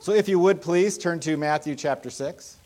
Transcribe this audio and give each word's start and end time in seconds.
So 0.00 0.12
if 0.12 0.28
you 0.28 0.38
would 0.38 0.62
please 0.62 0.96
turn 0.96 1.18
to 1.20 1.36
Matthew 1.36 1.74
chapter 1.74 2.08
6. 2.08 2.56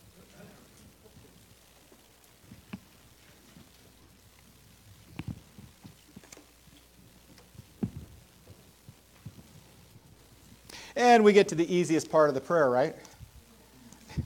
And 10.95 11.23
we 11.23 11.33
get 11.33 11.47
to 11.47 11.55
the 11.55 11.75
easiest 11.75 12.11
part 12.11 12.29
of 12.29 12.35
the 12.35 12.41
prayer, 12.41 12.69
right? 12.69 12.95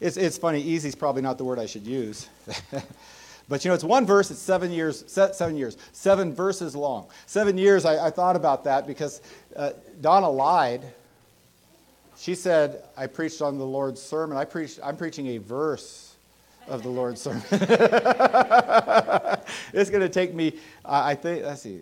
It's, 0.00 0.16
it's 0.16 0.36
funny, 0.36 0.60
easy 0.60 0.88
is 0.88 0.96
probably 0.96 1.22
not 1.22 1.38
the 1.38 1.44
word 1.44 1.60
I 1.60 1.66
should 1.66 1.86
use. 1.86 2.28
but 3.48 3.64
you 3.64 3.68
know, 3.68 3.74
it's 3.76 3.84
one 3.84 4.04
verse, 4.04 4.32
it's 4.32 4.40
seven 4.40 4.72
years, 4.72 5.04
seven 5.06 5.56
years, 5.56 5.76
seven 5.92 6.34
verses 6.34 6.74
long. 6.74 7.06
Seven 7.26 7.56
years, 7.56 7.84
I, 7.84 8.06
I 8.06 8.10
thought 8.10 8.34
about 8.34 8.64
that 8.64 8.84
because 8.84 9.22
uh, 9.54 9.70
Donna 10.00 10.28
lied. 10.28 10.82
She 12.22 12.36
said, 12.36 12.84
I 12.96 13.08
preached 13.08 13.42
on 13.42 13.58
the 13.58 13.66
Lord's 13.66 14.00
sermon. 14.00 14.38
I 14.38 14.44
preached, 14.44 14.78
I'm 14.80 14.96
preaching 14.96 15.26
a 15.26 15.38
verse 15.38 16.14
of 16.68 16.84
the 16.84 16.88
Lord's 16.88 17.20
sermon. 17.20 17.42
it's 19.72 19.90
going 19.90 20.02
to 20.02 20.08
take 20.08 20.32
me, 20.32 20.56
I 20.84 21.16
think, 21.16 21.44
let's 21.44 21.62
see, 21.62 21.80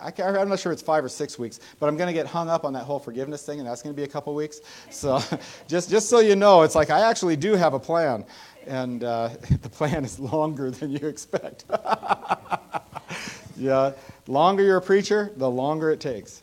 I 0.00 0.12
am 0.18 0.48
not 0.48 0.58
sure 0.58 0.72
it's 0.72 0.82
five 0.82 1.04
or 1.04 1.08
six 1.08 1.38
weeks, 1.38 1.60
but 1.78 1.88
I'm 1.88 1.96
going 1.96 2.08
to 2.08 2.12
get 2.12 2.26
hung 2.26 2.48
up 2.48 2.64
on 2.64 2.72
that 2.72 2.82
whole 2.82 2.98
forgiveness 2.98 3.46
thing, 3.46 3.60
and 3.60 3.68
that's 3.68 3.80
going 3.80 3.94
to 3.94 3.96
be 3.96 4.02
a 4.02 4.08
couple 4.08 4.34
weeks. 4.34 4.60
So 4.90 5.20
just, 5.68 5.88
just 5.88 6.10
so 6.10 6.18
you 6.18 6.34
know, 6.34 6.62
it's 6.62 6.74
like 6.74 6.90
I 6.90 7.08
actually 7.08 7.36
do 7.36 7.54
have 7.54 7.74
a 7.74 7.80
plan, 7.80 8.24
and 8.66 9.04
uh, 9.04 9.28
the 9.62 9.68
plan 9.68 10.04
is 10.04 10.18
longer 10.18 10.72
than 10.72 10.90
you 10.90 11.06
expect. 11.06 11.64
yeah, 13.56 13.92
longer 14.26 14.64
you're 14.64 14.78
a 14.78 14.82
preacher, 14.82 15.30
the 15.36 15.48
longer 15.48 15.92
it 15.92 16.00
takes. 16.00 16.42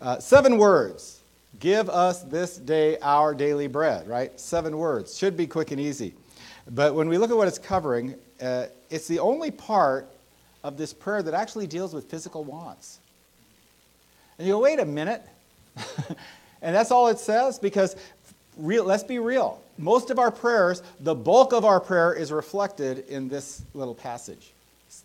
Uh, 0.00 0.18
seven 0.18 0.56
words. 0.56 1.17
Give 1.60 1.88
us 1.90 2.22
this 2.22 2.56
day 2.56 2.98
our 3.02 3.34
daily 3.34 3.66
bread, 3.66 4.06
right? 4.06 4.38
Seven 4.38 4.76
words. 4.76 5.16
Should 5.18 5.36
be 5.36 5.46
quick 5.46 5.70
and 5.70 5.80
easy. 5.80 6.14
But 6.70 6.94
when 6.94 7.08
we 7.08 7.18
look 7.18 7.30
at 7.30 7.36
what 7.36 7.48
it's 7.48 7.58
covering, 7.58 8.14
uh, 8.40 8.66
it's 8.90 9.08
the 9.08 9.18
only 9.18 9.50
part 9.50 10.08
of 10.62 10.76
this 10.76 10.92
prayer 10.92 11.22
that 11.22 11.34
actually 11.34 11.66
deals 11.66 11.94
with 11.94 12.10
physical 12.10 12.44
wants. 12.44 13.00
And 14.38 14.46
you 14.46 14.54
go, 14.54 14.60
wait 14.60 14.78
a 14.78 14.84
minute. 14.84 15.22
and 16.62 16.74
that's 16.74 16.90
all 16.90 17.08
it 17.08 17.18
says 17.18 17.58
because 17.58 17.96
real, 18.56 18.84
let's 18.84 19.04
be 19.04 19.18
real. 19.18 19.60
Most 19.78 20.10
of 20.10 20.18
our 20.18 20.30
prayers, 20.30 20.82
the 21.00 21.14
bulk 21.14 21.52
of 21.52 21.64
our 21.64 21.80
prayer 21.80 22.12
is 22.12 22.30
reflected 22.30 23.08
in 23.08 23.28
this 23.28 23.62
little 23.74 23.94
passage. 23.94 24.52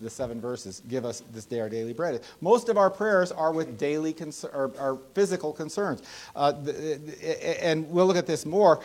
The 0.02 0.10
seven 0.10 0.42
verses 0.42 0.82
give 0.90 1.06
us 1.06 1.24
this 1.34 1.46
day 1.46 1.60
our 1.60 1.70
daily 1.70 1.94
bread. 1.94 2.22
Most 2.42 2.70
of 2.70 2.78
our 2.78 2.90
prayers 2.90 3.32
are 3.32 3.52
with 3.52 3.78
daily 3.78 4.14
concern, 4.14 4.52
or, 4.54 4.72
or 4.80 5.00
physical 5.14 5.54
concerns. 5.54 6.02
Uh, 6.36 6.54
and 7.62 7.90
we'll 7.90 8.06
look 8.06 8.18
at 8.18 8.28
this 8.28 8.46
more 8.46 8.82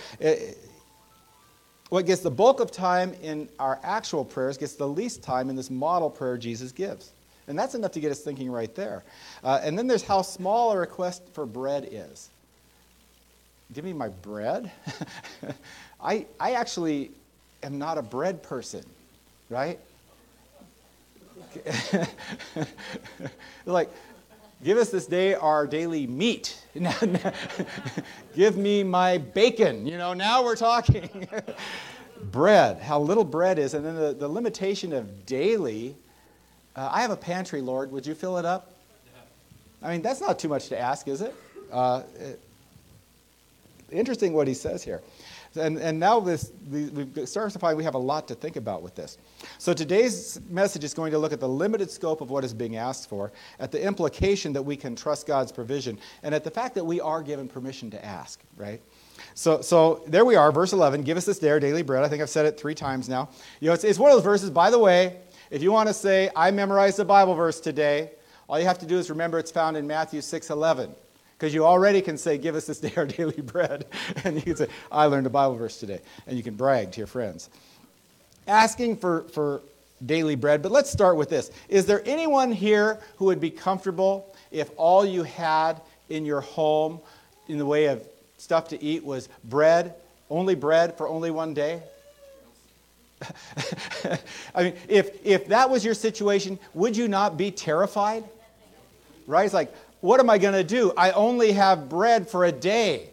what 1.88 2.04
gets 2.06 2.20
the 2.20 2.30
bulk 2.30 2.60
of 2.60 2.70
time 2.70 3.14
in 3.22 3.48
our 3.58 3.80
actual 3.82 4.24
prayers 4.24 4.58
gets 4.58 4.74
the 4.74 4.88
least 4.88 5.22
time 5.22 5.48
in 5.48 5.56
this 5.56 5.70
model 5.70 6.10
prayer 6.10 6.36
Jesus 6.36 6.72
gives. 6.72 7.12
And 7.46 7.58
that's 7.58 7.74
enough 7.74 7.92
to 7.92 8.00
get 8.00 8.12
us 8.12 8.20
thinking 8.20 8.50
right 8.50 8.74
there. 8.74 9.04
Uh, 9.42 9.60
and 9.62 9.78
then 9.78 9.86
there's 9.86 10.02
how 10.02 10.20
small 10.20 10.72
a 10.72 10.78
request 10.78 11.22
for 11.32 11.46
bread 11.46 11.88
is. 11.90 12.28
Give 13.72 13.84
me 13.84 13.94
my 13.94 14.08
bread? 14.08 14.70
I, 16.02 16.26
I 16.38 16.52
actually 16.52 17.10
am 17.62 17.78
not 17.78 17.96
a 17.96 18.02
bread 18.02 18.42
person, 18.42 18.84
right? 19.48 19.78
like, 23.66 23.90
Give 24.62 24.76
us 24.76 24.90
this 24.90 25.06
day 25.06 25.34
our 25.34 25.68
daily 25.68 26.06
meat. 26.06 26.58
Give 28.34 28.56
me 28.56 28.82
my 28.82 29.18
bacon. 29.18 29.86
You 29.86 29.98
know, 29.98 30.14
now 30.14 30.42
we're 30.42 30.56
talking. 30.56 31.28
bread, 32.32 32.80
how 32.80 32.98
little 32.98 33.24
bread 33.24 33.60
is. 33.60 33.74
And 33.74 33.84
then 33.84 33.94
the, 33.94 34.14
the 34.14 34.26
limitation 34.26 34.92
of 34.92 35.26
daily. 35.26 35.96
Uh, 36.74 36.88
I 36.90 37.02
have 37.02 37.12
a 37.12 37.16
pantry, 37.16 37.60
Lord. 37.60 37.92
Would 37.92 38.04
you 38.04 38.14
fill 38.14 38.38
it 38.38 38.44
up? 38.44 38.72
I 39.80 39.92
mean, 39.92 40.02
that's 40.02 40.20
not 40.20 40.40
too 40.40 40.48
much 40.48 40.68
to 40.70 40.78
ask, 40.78 41.06
is 41.06 41.20
it? 41.20 41.34
Uh, 41.70 42.02
it 42.18 42.40
interesting 43.92 44.32
what 44.32 44.48
he 44.48 44.54
says 44.54 44.82
here. 44.82 45.00
And, 45.56 45.78
and 45.78 45.98
now 45.98 46.20
this, 46.20 46.52
we've 46.70 47.28
started 47.28 47.52
to 47.52 47.58
find 47.58 47.76
we 47.76 47.84
have 47.84 47.94
a 47.94 47.98
lot 47.98 48.28
to 48.28 48.34
think 48.34 48.56
about 48.56 48.82
with 48.82 48.94
this. 48.94 49.18
So 49.58 49.72
today's 49.72 50.40
message 50.48 50.84
is 50.84 50.94
going 50.94 51.12
to 51.12 51.18
look 51.18 51.32
at 51.32 51.40
the 51.40 51.48
limited 51.48 51.90
scope 51.90 52.20
of 52.20 52.30
what 52.30 52.44
is 52.44 52.52
being 52.52 52.76
asked 52.76 53.08
for, 53.08 53.32
at 53.58 53.72
the 53.72 53.82
implication 53.82 54.52
that 54.52 54.62
we 54.62 54.76
can 54.76 54.94
trust 54.94 55.26
God's 55.26 55.52
provision, 55.52 55.98
and 56.22 56.34
at 56.34 56.44
the 56.44 56.50
fact 56.50 56.74
that 56.74 56.84
we 56.84 57.00
are 57.00 57.22
given 57.22 57.48
permission 57.48 57.90
to 57.90 58.04
ask, 58.04 58.40
right? 58.56 58.80
So, 59.34 59.60
so 59.60 60.02
there 60.06 60.24
we 60.24 60.36
are, 60.36 60.52
verse 60.52 60.72
11. 60.72 61.02
Give 61.02 61.16
us 61.16 61.24
this 61.24 61.38
day 61.38 61.50
our 61.50 61.60
daily 61.60 61.82
bread. 61.82 62.04
I 62.04 62.08
think 62.08 62.22
I've 62.22 62.30
said 62.30 62.46
it 62.46 62.58
three 62.58 62.74
times 62.74 63.08
now. 63.08 63.28
You 63.60 63.68
know, 63.68 63.74
it's, 63.74 63.84
it's 63.84 63.98
one 63.98 64.10
of 64.10 64.16
those 64.16 64.24
verses, 64.24 64.50
by 64.50 64.70
the 64.70 64.78
way, 64.78 65.20
if 65.50 65.62
you 65.62 65.72
want 65.72 65.88
to 65.88 65.94
say, 65.94 66.30
I 66.36 66.50
memorized 66.50 66.98
a 67.00 67.04
Bible 67.04 67.34
verse 67.34 67.58
today, 67.58 68.10
all 68.48 68.58
you 68.58 68.66
have 68.66 68.78
to 68.78 68.86
do 68.86 68.98
is 68.98 69.10
remember 69.10 69.38
it's 69.38 69.50
found 69.50 69.76
in 69.76 69.86
Matthew 69.86 70.20
6 70.20 70.50
11. 70.50 70.94
Because 71.38 71.54
you 71.54 71.64
already 71.64 72.02
can 72.02 72.18
say, 72.18 72.36
Give 72.36 72.54
us 72.56 72.66
this 72.66 72.80
day 72.80 72.92
our 72.96 73.06
daily 73.06 73.40
bread. 73.40 73.86
And 74.24 74.36
you 74.36 74.42
can 74.42 74.56
say, 74.56 74.68
I 74.90 75.06
learned 75.06 75.26
a 75.26 75.30
Bible 75.30 75.56
verse 75.56 75.78
today. 75.78 76.00
And 76.26 76.36
you 76.36 76.42
can 76.42 76.54
brag 76.54 76.92
to 76.92 76.98
your 76.98 77.06
friends. 77.06 77.48
Asking 78.46 78.96
for, 78.96 79.22
for 79.32 79.60
daily 80.04 80.34
bread, 80.34 80.62
but 80.62 80.72
let's 80.72 80.90
start 80.90 81.16
with 81.16 81.28
this. 81.28 81.50
Is 81.68 81.86
there 81.86 82.02
anyone 82.04 82.50
here 82.52 82.98
who 83.16 83.26
would 83.26 83.40
be 83.40 83.50
comfortable 83.50 84.34
if 84.50 84.70
all 84.76 85.04
you 85.04 85.22
had 85.22 85.80
in 86.08 86.24
your 86.24 86.40
home 86.40 87.00
in 87.48 87.58
the 87.58 87.66
way 87.66 87.86
of 87.86 88.06
stuff 88.38 88.68
to 88.68 88.82
eat 88.82 89.04
was 89.04 89.28
bread, 89.44 89.94
only 90.30 90.54
bread 90.54 90.96
for 90.96 91.08
only 91.08 91.30
one 91.30 91.54
day? 91.54 91.82
I 94.54 94.62
mean, 94.62 94.74
if, 94.88 95.24
if 95.26 95.48
that 95.48 95.68
was 95.68 95.84
your 95.84 95.94
situation, 95.94 96.58
would 96.74 96.96
you 96.96 97.08
not 97.08 97.36
be 97.36 97.50
terrified? 97.50 98.24
Right? 99.26 99.44
It's 99.44 99.54
like, 99.54 99.74
what 100.00 100.20
am 100.20 100.30
I 100.30 100.38
going 100.38 100.54
to 100.54 100.64
do? 100.64 100.92
I 100.96 101.10
only 101.12 101.52
have 101.52 101.88
bread 101.88 102.28
for 102.28 102.44
a 102.44 102.52
day. 102.52 103.10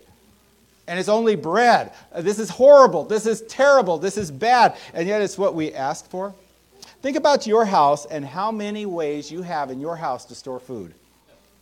And 0.87 0.99
it's 0.99 1.09
only 1.09 1.35
bread. 1.35 1.93
This 2.15 2.37
is 2.37 2.49
horrible. 2.49 3.05
This 3.05 3.25
is 3.25 3.41
terrible. 3.43 3.97
This 3.97 4.17
is 4.17 4.29
bad. 4.29 4.77
And 4.93 5.07
yet 5.07 5.21
it's 5.21 5.37
what 5.37 5.55
we 5.55 5.73
ask 5.73 6.07
for. 6.09 6.33
Think 7.01 7.17
about 7.17 7.47
your 7.47 7.65
house 7.65 8.05
and 8.05 8.23
how 8.23 8.51
many 8.51 8.85
ways 8.85 9.31
you 9.31 9.41
have 9.41 9.71
in 9.71 9.79
your 9.79 9.95
house 9.95 10.25
to 10.25 10.35
store 10.35 10.59
food. 10.59 10.93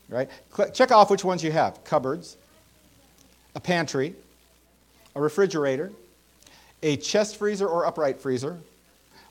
Right? 0.09 0.29
Check 0.73 0.91
off 0.91 1.09
which 1.09 1.23
ones 1.23 1.43
you 1.43 1.51
have 1.51 1.83
cupboards, 1.85 2.35
a 3.55 3.59
pantry, 3.59 4.13
a 5.15 5.21
refrigerator, 5.21 5.91
a 6.81 6.97
chest 6.97 7.37
freezer 7.37 7.67
or 7.67 7.85
upright 7.85 8.19
freezer, 8.19 8.59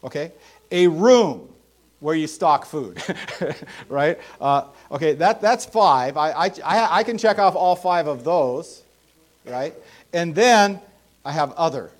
okay, 0.03 0.33
a 0.71 0.89
room, 0.89 1.52
where 2.03 2.17
you 2.17 2.27
stock 2.27 2.67
food, 2.67 3.01
right? 3.89 4.19
Uh, 4.41 4.65
okay, 4.91 5.15
that, 5.15 5.41
that's 5.41 5.65
five. 5.65 6.17
I, 6.17 6.33
I, 6.33 6.51
I 6.65 7.03
can 7.05 7.17
check 7.17 7.39
off 7.39 7.55
all 7.55 7.77
five 7.77 8.09
of 8.09 8.25
those, 8.25 8.83
right? 9.47 9.73
And 10.13 10.35
then 10.35 10.81
I 11.25 11.31
have 11.31 11.53
other, 11.53 11.93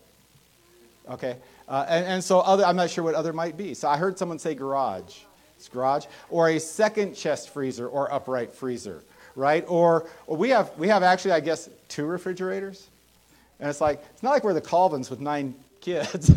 okay? 1.09 1.37
Uh, 1.69 1.87
and, 1.89 2.05
and 2.05 2.25
so 2.25 2.41
other, 2.41 2.65
I'm 2.65 2.75
not 2.75 2.91
sure 2.91 3.05
what 3.05 3.15
other 3.15 3.33
might 3.33 3.57
be. 3.57 3.75
So 3.75 3.89
I 3.89 3.97
heard 3.97 4.19
someone 4.19 4.41
say 4.41 4.57
garage. 4.57 5.19
It's 5.57 5.69
garage. 5.69 6.07
Or 6.31 6.49
a 6.49 6.59
second 6.59 7.15
chest 7.15 7.51
freezer 7.51 7.87
or 7.87 8.13
upright 8.13 8.53
freezer, 8.53 9.05
right? 9.37 9.65
Or, 9.69 10.09
or 10.27 10.37
we, 10.37 10.51
have, 10.51 10.77
we 10.77 10.89
have 10.89 11.05
actually, 11.05 11.33
I 11.33 11.41
guess, 11.41 11.71
two 11.87 12.07
refrigerators. 12.07 12.89
And 13.61 13.71
it's 13.71 13.81
like, 13.81 14.03
it's 14.13 14.25
not 14.25 14.31
like 14.33 14.43
we're 14.43 14.53
the 14.53 14.61
Colvins 14.61 15.11
with 15.11 15.21
nine 15.21 15.55
kids. 15.83 16.29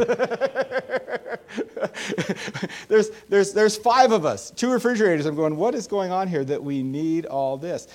there's, 2.90 3.12
there's, 3.30 3.54
there's 3.54 3.78
five 3.78 4.12
of 4.12 4.26
us, 4.26 4.52
two 4.52 4.70
refrigerators. 4.70 5.26
I'm 5.26 5.36
going, 5.36 5.56
what 5.56 5.74
is 5.74 5.88
going 5.88 6.12
on 6.12 6.28
here 6.28 6.44
that 6.44 6.62
we 6.62 6.84
need 6.84 7.26
all 7.26 7.56
this? 7.56 7.88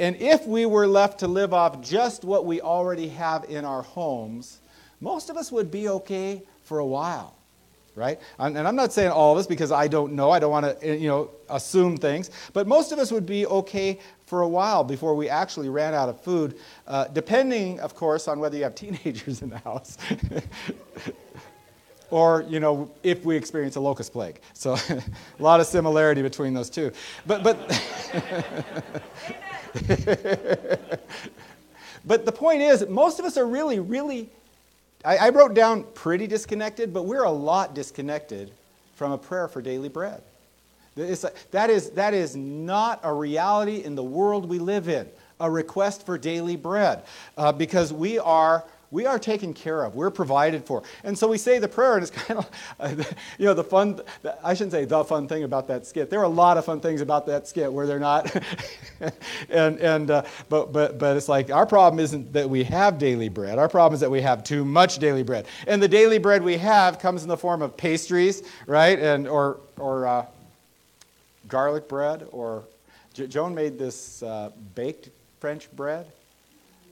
And 0.00 0.16
if 0.16 0.44
we 0.46 0.66
were 0.66 0.88
left 0.88 1.20
to 1.20 1.28
live 1.28 1.54
off 1.54 1.80
just 1.80 2.24
what 2.24 2.44
we 2.44 2.60
already 2.60 3.06
have 3.08 3.44
in 3.44 3.64
our 3.64 3.82
homes, 3.82 4.58
most 5.00 5.30
of 5.30 5.36
us 5.36 5.52
would 5.52 5.70
be 5.70 5.88
okay 5.88 6.42
for 6.64 6.80
a 6.80 6.86
while 6.86 7.36
right? 7.94 8.18
And 8.38 8.58
I'm 8.58 8.76
not 8.76 8.92
saying 8.92 9.10
all 9.10 9.32
of 9.32 9.38
us 9.38 9.46
because 9.46 9.70
I 9.70 9.88
don't 9.88 10.14
know. 10.14 10.30
I 10.30 10.38
don't 10.38 10.50
want 10.50 10.80
to, 10.80 10.96
you 10.96 11.08
know, 11.08 11.30
assume 11.50 11.96
things. 11.96 12.30
But 12.52 12.66
most 12.66 12.92
of 12.92 12.98
us 12.98 13.12
would 13.12 13.26
be 13.26 13.46
okay 13.46 13.98
for 14.26 14.42
a 14.42 14.48
while 14.48 14.82
before 14.82 15.14
we 15.14 15.28
actually 15.28 15.68
ran 15.68 15.92
out 15.92 16.08
of 16.08 16.20
food, 16.20 16.58
uh, 16.86 17.04
depending, 17.08 17.80
of 17.80 17.94
course, 17.94 18.28
on 18.28 18.40
whether 18.40 18.56
you 18.56 18.62
have 18.62 18.74
teenagers 18.74 19.42
in 19.42 19.50
the 19.50 19.58
house. 19.58 19.98
or, 22.10 22.44
you 22.48 22.60
know, 22.60 22.90
if 23.02 23.24
we 23.24 23.36
experience 23.36 23.76
a 23.76 23.80
locust 23.80 24.12
plague. 24.12 24.40
So 24.52 24.76
a 24.88 25.02
lot 25.38 25.60
of 25.60 25.66
similarity 25.66 26.22
between 26.22 26.54
those 26.54 26.70
two. 26.70 26.92
But, 27.26 27.42
but, 27.42 27.58
but 32.04 32.24
the 32.24 32.32
point 32.32 32.62
is, 32.62 32.86
most 32.88 33.18
of 33.18 33.24
us 33.24 33.36
are 33.36 33.46
really, 33.46 33.80
really, 33.80 34.30
I, 35.04 35.16
I 35.16 35.28
wrote 35.30 35.54
down 35.54 35.84
pretty 35.94 36.26
disconnected, 36.26 36.92
but 36.92 37.04
we're 37.04 37.24
a 37.24 37.30
lot 37.30 37.74
disconnected 37.74 38.50
from 38.94 39.12
a 39.12 39.18
prayer 39.18 39.48
for 39.48 39.62
daily 39.62 39.88
bread. 39.88 40.22
It's, 40.96 41.24
that, 41.52 41.70
is, 41.70 41.90
that 41.90 42.12
is 42.14 42.36
not 42.36 43.00
a 43.02 43.12
reality 43.12 43.82
in 43.82 43.94
the 43.94 44.02
world 44.02 44.48
we 44.48 44.58
live 44.58 44.88
in. 44.88 45.08
a 45.40 45.50
request 45.50 46.06
for 46.06 46.16
daily 46.16 46.56
bread 46.56 47.02
uh, 47.36 47.50
because 47.50 47.92
we 47.92 48.18
are 48.18 48.64
we 48.92 49.06
are 49.06 49.18
taken 49.18 49.54
care 49.54 49.84
of. 49.84 49.96
We're 49.96 50.10
provided 50.10 50.66
for. 50.66 50.82
And 51.02 51.18
so 51.18 51.26
we 51.26 51.38
say 51.38 51.58
the 51.58 51.66
prayer, 51.66 51.94
and 51.94 52.02
it's 52.02 52.10
kind 52.10 52.38
of, 52.38 53.14
you 53.38 53.46
know, 53.46 53.54
the 53.54 53.64
fun, 53.64 54.00
I 54.44 54.52
shouldn't 54.52 54.72
say 54.72 54.84
the 54.84 55.02
fun 55.02 55.26
thing 55.26 55.44
about 55.44 55.66
that 55.68 55.86
skit. 55.86 56.10
There 56.10 56.20
are 56.20 56.24
a 56.24 56.28
lot 56.28 56.58
of 56.58 56.66
fun 56.66 56.78
things 56.78 57.00
about 57.00 57.26
that 57.26 57.48
skit 57.48 57.72
where 57.72 57.86
they're 57.86 57.98
not. 57.98 58.30
and, 59.48 59.80
and, 59.80 60.10
uh, 60.10 60.22
but, 60.50 60.72
but, 60.72 60.98
but 60.98 61.16
it's 61.16 61.28
like 61.28 61.50
our 61.50 61.64
problem 61.64 61.98
isn't 62.00 62.34
that 62.34 62.48
we 62.48 62.64
have 62.64 62.98
daily 62.98 63.30
bread. 63.30 63.58
Our 63.58 63.68
problem 63.68 63.94
is 63.94 64.00
that 64.00 64.10
we 64.10 64.20
have 64.20 64.44
too 64.44 64.62
much 64.62 64.98
daily 64.98 65.22
bread. 65.22 65.46
And 65.66 65.82
the 65.82 65.88
daily 65.88 66.18
bread 66.18 66.44
we 66.44 66.58
have 66.58 66.98
comes 66.98 67.22
in 67.22 67.30
the 67.30 67.36
form 67.36 67.62
of 67.62 67.76
pastries, 67.78 68.42
right? 68.66 68.98
And, 68.98 69.26
or, 69.26 69.58
or 69.78 70.06
uh, 70.06 70.26
garlic 71.48 71.88
bread, 71.88 72.26
or 72.30 72.64
Joan 73.14 73.54
made 73.54 73.78
this 73.78 74.22
uh, 74.22 74.50
baked 74.74 75.08
French 75.40 75.74
bread 75.74 76.06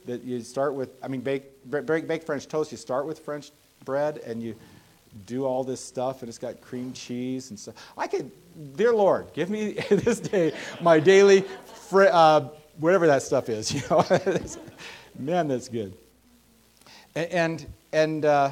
that 0.05 0.23
you 0.23 0.41
start 0.41 0.73
with, 0.73 0.89
I 1.03 1.07
mean, 1.07 1.21
bake, 1.21 1.43
bake, 1.69 2.07
bake 2.07 2.23
French 2.23 2.47
toast, 2.47 2.71
you 2.71 2.77
start 2.77 3.05
with 3.05 3.19
French 3.19 3.51
bread 3.85 4.19
and 4.19 4.41
you 4.41 4.55
do 5.25 5.45
all 5.45 5.63
this 5.63 5.83
stuff 5.83 6.21
and 6.21 6.29
it's 6.29 6.37
got 6.37 6.61
cream 6.61 6.93
cheese 6.93 7.49
and 7.49 7.59
stuff. 7.59 7.75
I 7.97 8.07
could, 8.07 8.31
dear 8.75 8.93
Lord, 8.93 9.27
give 9.33 9.49
me 9.49 9.73
this 9.89 10.19
day 10.19 10.53
my 10.81 10.99
daily, 10.99 11.41
fr- 11.89 12.09
uh, 12.11 12.47
whatever 12.79 13.07
that 13.07 13.21
stuff 13.21 13.49
is, 13.49 13.71
you 13.73 13.81
know. 13.89 14.05
Man, 15.19 15.47
that's 15.47 15.67
good. 15.67 15.95
And, 17.15 17.31
and, 17.31 17.65
and 17.91 18.25
uh, 18.25 18.51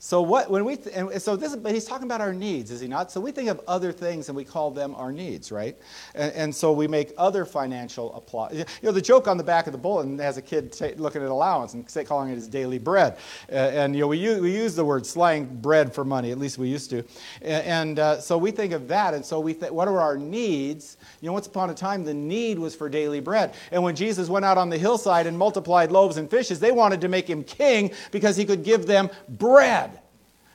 so 0.00 0.22
what 0.22 0.48
when 0.48 0.64
we 0.64 0.76
th- 0.76 0.94
and 0.94 1.20
so 1.20 1.34
this 1.34 1.56
but 1.56 1.72
he's 1.72 1.84
talking 1.84 2.06
about 2.06 2.20
our 2.20 2.32
needs, 2.32 2.70
is 2.70 2.80
he 2.80 2.86
not? 2.86 3.10
So 3.10 3.20
we 3.20 3.32
think 3.32 3.48
of 3.48 3.60
other 3.66 3.90
things 3.90 4.28
and 4.28 4.36
we 4.36 4.44
call 4.44 4.70
them 4.70 4.94
our 4.94 5.10
needs, 5.10 5.50
right? 5.50 5.76
And, 6.14 6.32
and 6.34 6.54
so 6.54 6.72
we 6.72 6.86
make 6.86 7.12
other 7.18 7.44
financial 7.44 8.14
apply. 8.14 8.52
You 8.52 8.64
know, 8.82 8.92
the 8.92 9.02
joke 9.02 9.26
on 9.26 9.36
the 9.36 9.44
back 9.44 9.66
of 9.66 9.72
the 9.72 9.78
bulletin 9.78 10.16
has 10.20 10.36
a 10.36 10.42
kid 10.42 10.72
t- 10.72 10.94
looking 10.94 11.22
at 11.22 11.28
allowance 11.28 11.74
and 11.74 11.88
say, 11.90 12.04
calling 12.04 12.30
it 12.30 12.36
his 12.36 12.46
daily 12.46 12.78
bread. 12.78 13.16
Uh, 13.50 13.56
and 13.56 13.94
you 13.94 14.02
know, 14.02 14.06
we 14.06 14.18
use, 14.18 14.40
we 14.40 14.54
use 14.54 14.76
the 14.76 14.84
word 14.84 15.04
slang 15.04 15.46
bread 15.46 15.92
for 15.92 16.04
money. 16.04 16.30
At 16.30 16.38
least 16.38 16.58
we 16.58 16.68
used 16.68 16.90
to. 16.90 16.98
And, 17.42 17.66
and 17.66 17.98
uh, 17.98 18.20
so 18.20 18.38
we 18.38 18.52
think 18.52 18.72
of 18.72 18.86
that. 18.88 19.14
And 19.14 19.24
so 19.24 19.40
we 19.40 19.52
think, 19.52 19.72
what 19.72 19.88
are 19.88 20.00
our 20.00 20.16
needs? 20.16 20.96
You 21.20 21.26
know, 21.26 21.32
once 21.32 21.48
upon 21.48 21.70
a 21.70 21.74
time, 21.74 22.04
the 22.04 22.14
need 22.14 22.58
was 22.58 22.74
for 22.74 22.88
daily 22.88 23.20
bread. 23.20 23.54
And 23.72 23.82
when 23.82 23.96
Jesus 23.96 24.28
went 24.28 24.44
out 24.44 24.58
on 24.58 24.68
the 24.68 24.78
hillside 24.78 25.26
and 25.26 25.36
multiplied 25.36 25.90
loaves 25.90 26.18
and 26.18 26.30
fishes, 26.30 26.60
they 26.60 26.72
wanted 26.72 27.00
to 27.00 27.08
make 27.08 27.28
him 27.28 27.42
king 27.42 27.90
because 28.12 28.36
he 28.36 28.44
could 28.44 28.62
give 28.62 28.86
them 28.86 29.10
bread. 29.28 29.97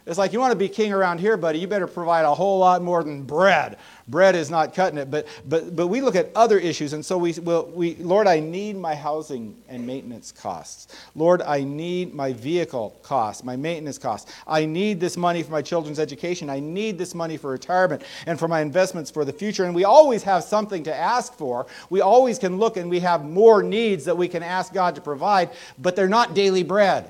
It's 0.06 0.18
like 0.18 0.34
you 0.34 0.40
want 0.40 0.52
to 0.52 0.58
be 0.58 0.68
king 0.68 0.92
around 0.92 1.20
here, 1.20 1.38
buddy. 1.38 1.60
You 1.60 1.68
better 1.68 1.88
provide 1.88 2.26
a 2.26 2.34
whole 2.34 2.60
lot 2.60 2.82
more 2.82 3.04
than 3.04 3.24
bread. 3.24 3.78
Bread 4.10 4.36
is 4.36 4.50
not 4.50 4.74
cutting 4.74 4.98
it. 4.98 5.10
But 5.10 5.28
but 5.48 5.78
but 5.78 5.88
we 5.88 6.02
look 6.02 6.18
at 6.18 6.30
other 6.36 6.60
issues, 6.60 6.92
and 6.92 7.06
so 7.06 7.18
we 7.18 7.32
will 7.34 7.72
we 7.74 7.96
Lord, 7.96 8.28
I 8.28 8.42
need 8.42 8.76
my 8.76 8.96
housing 8.96 9.56
and 9.70 9.88
maintenance 9.88 10.34
costs. 10.34 10.94
Lord, 11.16 11.42
I 11.42 11.64
need 11.64 12.14
my 12.14 12.34
vehicle 12.34 13.00
costs, 13.02 13.46
my 13.46 13.56
maintenance 13.56 13.98
costs. 13.98 14.34
I 14.46 14.66
need 14.66 15.00
this 15.00 15.16
money 15.16 15.42
for 15.42 15.54
my 15.54 15.62
children's 15.62 16.00
education. 16.00 16.50
I 16.50 16.60
need 16.60 16.98
this 16.98 17.16
money 17.16 17.38
for 17.38 17.52
retirement 17.52 18.04
and 18.28 18.38
for 18.38 18.50
my 18.50 18.60
investments 18.60 19.10
for 19.10 19.24
the 19.24 19.34
future. 19.34 19.64
And 19.64 19.74
we 19.74 19.86
always 19.86 20.22
have 20.24 20.44
something 20.44 20.84
to 20.84 20.94
ask 20.94 21.34
for. 21.34 21.66
We 21.90 22.02
always 22.02 22.38
can 22.38 22.58
look 22.58 22.76
and 22.76 22.90
we 22.90 23.00
have 23.00 23.24
more 23.24 23.64
needs 23.64 24.04
that 24.04 24.18
we 24.18 24.28
can 24.28 24.44
ask 24.44 24.74
God 24.74 24.96
to 24.96 25.02
provide, 25.02 25.52
but 25.78 25.96
they're 25.96 26.10
not 26.10 26.34
daily 26.34 26.64
bread 26.64 27.10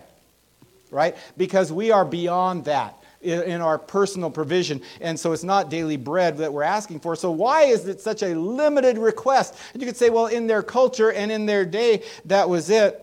right? 0.94 1.18
Because 1.36 1.72
we 1.72 1.92
are 1.92 2.06
beyond 2.06 2.66
that 2.66 3.04
in, 3.22 3.62
our 3.62 3.78
personal 3.78 4.30
provision. 4.30 4.81
And 5.01 5.19
so 5.19 5.31
it's 5.31 5.44
not 5.44 5.69
daily 5.69 5.98
bread 5.98 6.38
that 6.38 6.51
we're 6.51 6.63
asking 6.63 7.00
for. 7.00 7.16
So 7.16 7.31
why 7.31 7.63
is 7.63 7.88
it 7.88 8.01
such 8.01 8.22
a 8.22 8.36
limited 8.36 8.98
request? 8.98 9.56
And 9.74 9.81
you 9.81 9.88
could 9.88 9.98
say, 9.98 10.10
well, 10.10 10.28
in 10.28 10.48
their 10.48 10.62
culture 10.62 11.12
and 11.12 11.31
in 11.31 11.45
their 11.45 11.66
day, 11.66 12.04
that 12.25 12.48
was 12.48 12.69
it. 12.69 13.00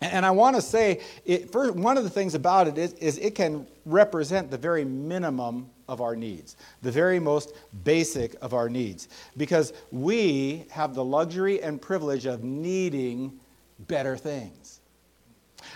And 0.00 0.24
I 0.24 0.30
want 0.30 0.54
to 0.54 0.62
say, 0.62 1.00
it, 1.24 1.50
first, 1.50 1.74
one 1.74 1.98
of 1.98 2.04
the 2.04 2.10
things 2.10 2.34
about 2.34 2.68
it 2.68 2.78
is, 2.78 2.92
is 2.94 3.18
it 3.18 3.34
can 3.34 3.66
represent 3.84 4.50
the 4.50 4.58
very 4.58 4.84
minimum 4.84 5.70
of 5.88 6.00
our 6.00 6.14
needs, 6.14 6.56
the 6.82 6.92
very 6.92 7.18
most 7.18 7.52
basic 7.82 8.36
of 8.40 8.54
our 8.54 8.68
needs, 8.68 9.08
because 9.36 9.72
we 9.90 10.66
have 10.70 10.94
the 10.94 11.04
luxury 11.04 11.62
and 11.62 11.80
privilege 11.80 12.26
of 12.26 12.44
needing 12.44 13.40
better 13.80 14.16
things. 14.16 14.67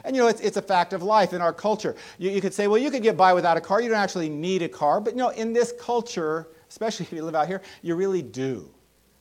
And 0.04 0.16
you 0.16 0.22
know, 0.22 0.28
it's, 0.28 0.40
it's 0.40 0.56
a 0.56 0.62
fact 0.62 0.92
of 0.92 1.02
life 1.02 1.32
in 1.32 1.40
our 1.40 1.52
culture. 1.52 1.96
You, 2.18 2.30
you 2.30 2.40
could 2.40 2.54
say, 2.54 2.66
well, 2.66 2.78
you 2.78 2.90
could 2.90 3.02
get 3.02 3.16
by 3.16 3.32
without 3.32 3.56
a 3.56 3.60
car. 3.60 3.80
You 3.80 3.88
don't 3.88 3.98
actually 3.98 4.28
need 4.28 4.62
a 4.62 4.68
car. 4.68 5.00
But 5.00 5.14
you 5.14 5.18
know, 5.18 5.30
in 5.30 5.52
this 5.52 5.72
culture, 5.78 6.48
especially 6.68 7.06
if 7.10 7.12
you 7.12 7.22
live 7.22 7.34
out 7.34 7.46
here, 7.46 7.62
you 7.82 7.94
really 7.94 8.22
do. 8.22 8.68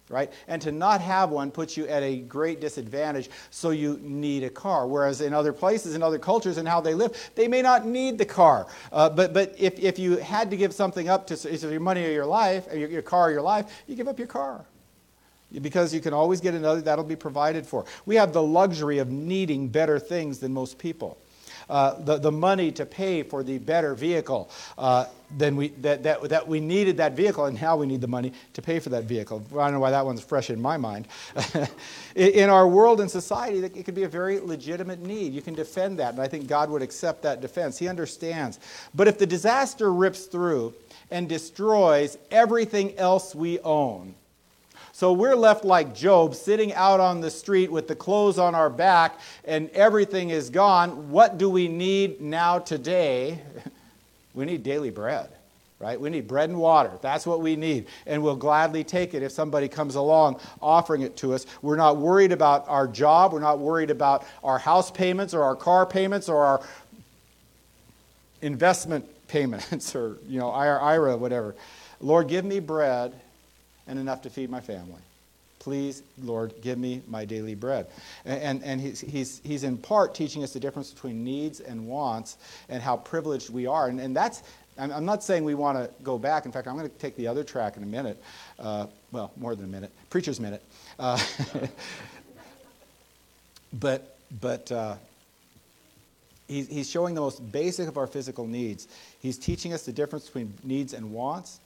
Right? 0.09 0.33
And 0.49 0.61
to 0.63 0.73
not 0.73 0.99
have 0.99 1.29
one 1.29 1.51
puts 1.51 1.77
you 1.77 1.87
at 1.87 2.03
a 2.03 2.17
great 2.17 2.59
disadvantage, 2.59 3.29
so 3.49 3.69
you 3.69 3.97
need 4.01 4.43
a 4.43 4.49
car. 4.49 4.85
Whereas 4.85 5.21
in 5.21 5.33
other 5.33 5.53
places, 5.53 5.95
in 5.95 6.03
other 6.03 6.19
cultures, 6.19 6.57
and 6.57 6.67
how 6.67 6.81
they 6.81 6.93
live, 6.93 7.31
they 7.35 7.47
may 7.47 7.61
not 7.61 7.85
need 7.85 8.17
the 8.17 8.25
car. 8.25 8.67
Uh, 8.91 9.09
but 9.09 9.33
but 9.33 9.55
if, 9.57 9.79
if 9.79 9.97
you 9.97 10.17
had 10.17 10.51
to 10.51 10.57
give 10.57 10.73
something 10.73 11.07
up 11.07 11.27
to 11.27 11.37
so 11.37 11.69
your 11.69 11.79
money 11.79 12.05
or 12.05 12.11
your 12.11 12.25
life, 12.25 12.67
your, 12.73 12.89
your 12.89 13.01
car 13.01 13.29
or 13.29 13.31
your 13.31 13.41
life, 13.41 13.83
you 13.87 13.95
give 13.95 14.09
up 14.09 14.19
your 14.19 14.27
car 14.27 14.65
because 15.59 15.93
you 15.93 15.99
can 15.99 16.13
always 16.13 16.41
get 16.41 16.53
another 16.53 16.81
that'll 16.81 17.03
be 17.03 17.15
provided 17.15 17.65
for. 17.65 17.85
We 18.05 18.15
have 18.15 18.33
the 18.33 18.43
luxury 18.43 18.99
of 18.99 19.09
needing 19.09 19.67
better 19.67 19.99
things 19.99 20.39
than 20.39 20.53
most 20.53 20.77
people. 20.77 21.17
Uh, 21.69 21.97
the, 22.01 22.17
the 22.17 22.31
money 22.31 22.69
to 22.69 22.85
pay 22.85 23.23
for 23.23 23.43
the 23.43 23.57
better 23.57 23.95
vehicle 23.95 24.49
uh, 24.77 25.05
than 25.37 25.55
we, 25.55 25.69
that, 25.69 26.03
that, 26.03 26.21
that 26.23 26.45
we 26.45 26.59
needed 26.59 26.97
that 26.97 27.13
vehicle, 27.13 27.45
and 27.45 27.61
now 27.61 27.77
we 27.77 27.85
need 27.85 28.01
the 28.01 28.07
money 28.07 28.33
to 28.51 28.61
pay 28.61 28.77
for 28.77 28.89
that 28.89 29.05
vehicle. 29.05 29.41
I 29.53 29.65
don't 29.65 29.73
know 29.73 29.79
why 29.79 29.91
that 29.91 30.05
one's 30.05 30.21
fresh 30.21 30.49
in 30.49 30.61
my 30.61 30.75
mind. 30.75 31.07
in 32.15 32.49
our 32.49 32.67
world 32.67 32.99
and 32.99 33.09
society, 33.09 33.59
it 33.59 33.85
could 33.85 33.95
be 33.95 34.03
a 34.03 34.09
very 34.09 34.39
legitimate 34.41 34.99
need. 34.99 35.31
You 35.31 35.41
can 35.41 35.53
defend 35.53 35.99
that, 35.99 36.13
and 36.13 36.21
I 36.21 36.27
think 36.27 36.47
God 36.47 36.69
would 36.69 36.81
accept 36.81 37.21
that 37.23 37.39
defense. 37.39 37.77
He 37.77 37.87
understands. 37.87 38.59
But 38.93 39.07
if 39.07 39.17
the 39.17 39.25
disaster 39.25 39.93
rips 39.93 40.25
through 40.25 40.73
and 41.09 41.29
destroys 41.29 42.17
everything 42.31 42.97
else 42.97 43.33
we 43.33 43.59
own, 43.59 44.15
so 45.01 45.13
we're 45.13 45.35
left 45.35 45.65
like 45.65 45.95
Job, 45.95 46.35
sitting 46.35 46.75
out 46.75 46.99
on 46.99 47.21
the 47.21 47.31
street 47.31 47.71
with 47.71 47.87
the 47.87 47.95
clothes 47.95 48.37
on 48.37 48.53
our 48.53 48.69
back 48.69 49.19
and 49.45 49.67
everything 49.71 50.29
is 50.29 50.51
gone. 50.51 51.09
What 51.09 51.39
do 51.39 51.49
we 51.49 51.67
need 51.67 52.21
now 52.21 52.59
today? 52.59 53.41
We 54.35 54.45
need 54.45 54.61
daily 54.61 54.91
bread, 54.91 55.29
right? 55.79 55.99
We 55.99 56.11
need 56.11 56.27
bread 56.27 56.49
and 56.49 56.59
water. 56.59 56.91
That's 57.01 57.25
what 57.25 57.41
we 57.41 57.55
need. 57.55 57.87
And 58.05 58.21
we'll 58.21 58.35
gladly 58.35 58.83
take 58.83 59.13
it 59.13 59.23
if 59.23 59.31
somebody 59.31 59.67
comes 59.67 59.95
along 59.95 60.39
offering 60.61 61.01
it 61.01 61.17
to 61.17 61.33
us. 61.33 61.47
We're 61.63 61.75
not 61.75 61.97
worried 61.97 62.31
about 62.31 62.69
our 62.69 62.87
job. 62.87 63.33
We're 63.33 63.39
not 63.39 63.59
worried 63.59 63.89
about 63.89 64.23
our 64.41 64.59
house 64.59 64.89
payments 64.89 65.33
or 65.33 65.43
our 65.43 65.55
car 65.55 65.85
payments 65.87 66.29
or 66.29 66.45
our 66.45 66.61
investment 68.43 69.05
payments 69.27 69.95
or, 69.95 70.17
you 70.27 70.39
know, 70.39 70.51
IRA, 70.51 71.17
whatever. 71.17 71.55
Lord, 71.99 72.27
give 72.27 72.45
me 72.45 72.59
bread 72.59 73.13
and 73.91 73.99
enough 73.99 74.21
to 74.21 74.29
feed 74.29 74.49
my 74.49 74.61
family. 74.61 75.01
Please, 75.59 76.01
Lord, 76.23 76.53
give 76.61 76.79
me 76.79 77.01
my 77.07 77.25
daily 77.25 77.55
bread. 77.55 77.87
And, 78.25 78.63
and, 78.63 78.79
he's, 78.79 79.01
he's, 79.01 79.41
he's 79.43 79.63
in 79.63 79.77
part 79.77 80.15
teaching 80.15 80.43
us 80.43 80.53
the 80.53 80.61
difference 80.61 80.91
between 80.91 81.25
needs 81.25 81.59
and 81.59 81.85
wants 81.85 82.37
and 82.69 82.81
how 82.81 82.95
privileged 82.95 83.49
we 83.51 83.67
are. 83.67 83.89
And, 83.89 83.99
and 83.99 84.15
that's, 84.15 84.43
I'm, 84.79 84.91
I'm 84.91 85.05
not 85.05 85.23
saying 85.23 85.43
we 85.43 85.55
want 85.55 85.77
to 85.77 85.91
go 86.03 86.17
back. 86.17 86.45
In 86.45 86.53
fact, 86.53 86.67
I'm 86.67 86.77
going 86.77 86.89
to 86.89 86.97
take 86.97 87.17
the 87.17 87.27
other 87.27 87.43
track 87.43 87.75
in 87.75 87.83
a 87.83 87.85
minute. 87.85 88.19
Uh, 88.57 88.87
well, 89.11 89.33
more 89.35 89.55
than 89.55 89.65
a 89.65 89.67
minute. 89.67 89.91
Preacher's 90.09 90.39
minute. 90.39 90.63
Uh, 90.97 91.21
but 93.73 94.17
but 94.39 94.71
uh, 94.71 94.95
he's, 96.47 96.69
he's 96.69 96.89
showing 96.89 97.13
the 97.13 97.21
most 97.21 97.51
basic 97.51 97.89
of 97.89 97.97
our 97.97 98.07
physical 98.07 98.47
needs. 98.47 98.87
He's 99.19 99.37
teaching 99.37 99.73
us 99.73 99.83
the 99.83 99.91
difference 99.91 100.27
between 100.27 100.53
needs 100.63 100.93
and 100.93 101.11
wants. 101.11 101.59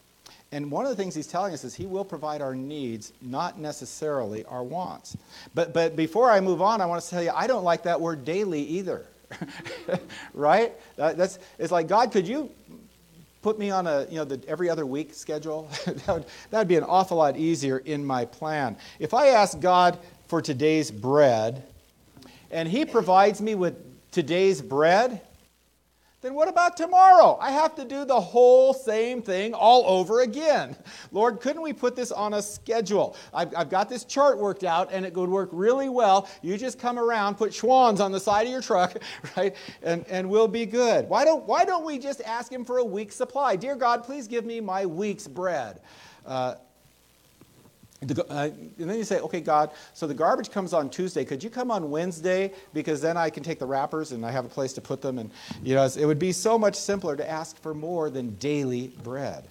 And 0.52 0.72
one 0.72 0.86
of 0.86 0.90
the 0.90 0.96
things 0.96 1.16
he's 1.16 1.28
telling 1.28 1.54
us 1.54 1.64
is 1.64 1.76
he 1.76 1.86
will 1.86 2.06
provide 2.06 2.42
our 2.42 2.56
needs, 2.56 3.14
not 3.22 3.60
necessarily 3.60 4.46
our 4.46 4.64
wants. 4.64 5.18
But, 5.54 5.74
but 5.74 5.96
before 5.96 6.32
I 6.32 6.40
move 6.40 6.62
on, 6.62 6.82
I 6.82 6.86
want 6.86 7.04
to 7.04 7.10
tell 7.10 7.24
you, 7.24 7.32
I 7.36 7.48
don't 7.48 7.64
like 7.64 7.84
that 7.84 8.00
word 8.00 8.24
daily 8.24 8.62
either. 8.62 9.06
right? 10.34 10.74
That, 10.98 11.18
that's, 11.18 11.40
it's 11.58 11.72
like, 11.72 11.88
God, 11.88 12.12
could 12.12 12.28
you 12.28 12.52
put 13.42 13.60
me 13.60 13.70
on 13.70 13.86
a, 13.88 14.08
you 14.10 14.16
know, 14.16 14.26
the 14.26 14.42
every 14.48 14.70
other 14.70 14.86
week 14.86 15.14
schedule? 15.14 15.70
that, 15.86 16.08
would, 16.08 16.26
that 16.52 16.60
would 16.60 16.68
be 16.68 16.78
an 16.78 16.84
awful 16.84 17.18
lot 17.18 17.38
easier 17.38 17.80
in 17.80 18.06
my 18.06 18.26
plan. 18.26 18.78
If 19.00 19.14
I 19.14 19.28
ask 19.28 19.60
God 19.60 20.00
for 20.28 20.42
today's 20.42 20.92
bread, 20.92 21.64
and 22.52 22.70
he 22.70 22.86
provides 22.86 23.42
me 23.42 23.56
with 23.56 23.76
today's 24.12 24.62
bread, 24.62 25.22
then 26.26 26.34
what 26.34 26.48
about 26.48 26.76
tomorrow? 26.76 27.38
I 27.40 27.52
have 27.52 27.76
to 27.76 27.86
do 27.86 28.04
the 28.04 28.20
whole 28.20 28.74
same 28.74 29.22
thing 29.22 29.54
all 29.54 29.86
over 29.86 30.22
again. 30.22 30.76
Lord, 31.12 31.40
couldn't 31.40 31.62
we 31.62 31.72
put 31.72 31.96
this 31.96 32.12
on 32.12 32.34
a 32.34 32.42
schedule? 32.42 33.16
I've, 33.32 33.56
I've 33.56 33.70
got 33.70 33.90
this 33.90 34.04
chart 34.06 34.40
worked 34.40 34.64
out 34.64 34.92
and 34.92 35.06
it 35.06 35.14
would 35.14 35.30
work 35.30 35.50
really 35.52 35.88
well. 35.88 36.28
You 36.42 36.58
just 36.58 36.80
come 36.80 36.98
around, 36.98 37.36
put 37.36 37.54
Schwan's 37.54 38.02
on 38.02 38.12
the 38.12 38.20
side 38.20 38.48
of 38.48 38.52
your 38.52 38.62
truck, 38.62 38.98
right? 39.38 39.56
And, 39.84 40.04
and 40.08 40.28
we'll 40.28 40.48
be 40.48 40.66
good. 40.66 41.08
Why 41.08 41.26
don't, 41.26 41.46
why 41.46 41.64
don't 41.64 41.86
we 41.86 42.00
just 42.00 42.22
ask 42.22 42.52
Him 42.52 42.66
for 42.66 42.80
a 42.80 42.84
week's 42.84 43.16
supply? 43.16 43.56
Dear 43.56 43.76
God, 43.76 44.04
please 44.04 44.28
give 44.28 44.46
me 44.46 44.60
my 44.60 44.86
week's 44.88 45.28
bread. 45.28 45.80
Uh, 46.26 46.56
uh, 48.12 48.50
and 48.80 48.90
then 48.90 48.98
you 48.98 49.04
say, 49.04 49.20
okay, 49.20 49.42
God, 49.42 49.72
so 49.94 50.08
the 50.08 50.14
garbage 50.14 50.52
comes 50.52 50.74
on 50.74 50.90
Tuesday. 50.90 51.26
Could 51.26 51.44
you 51.44 51.50
come 51.50 51.72
on 51.72 51.90
Wednesday? 51.90 52.54
Because 52.74 53.02
then 53.02 53.18
I 53.18 53.30
can 53.30 53.44
take 53.44 53.60
the 53.60 53.66
wrappers 53.66 54.12
and 54.12 54.26
I 54.26 54.32
have 54.32 54.46
a 54.46 54.50
place 54.50 54.74
to 54.74 54.82
put 54.82 55.02
them. 55.02 55.20
And, 55.20 55.32
you 55.64 55.76
know, 55.76 55.86
it 55.86 56.06
would 56.06 56.20
be 56.20 56.32
so 56.32 56.58
much 56.58 56.76
simpler 56.76 57.16
to 57.16 57.30
ask 57.30 57.62
for 57.62 57.74
more 57.74 58.10
than 58.10 58.36
daily 58.36 58.88
bread. 59.04 59.46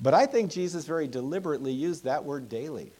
But 0.00 0.14
I 0.14 0.26
think 0.26 0.50
Jesus 0.50 0.86
very 0.86 1.06
deliberately 1.06 1.72
used 1.72 2.04
that 2.04 2.24
word 2.24 2.48
daily 2.48 2.92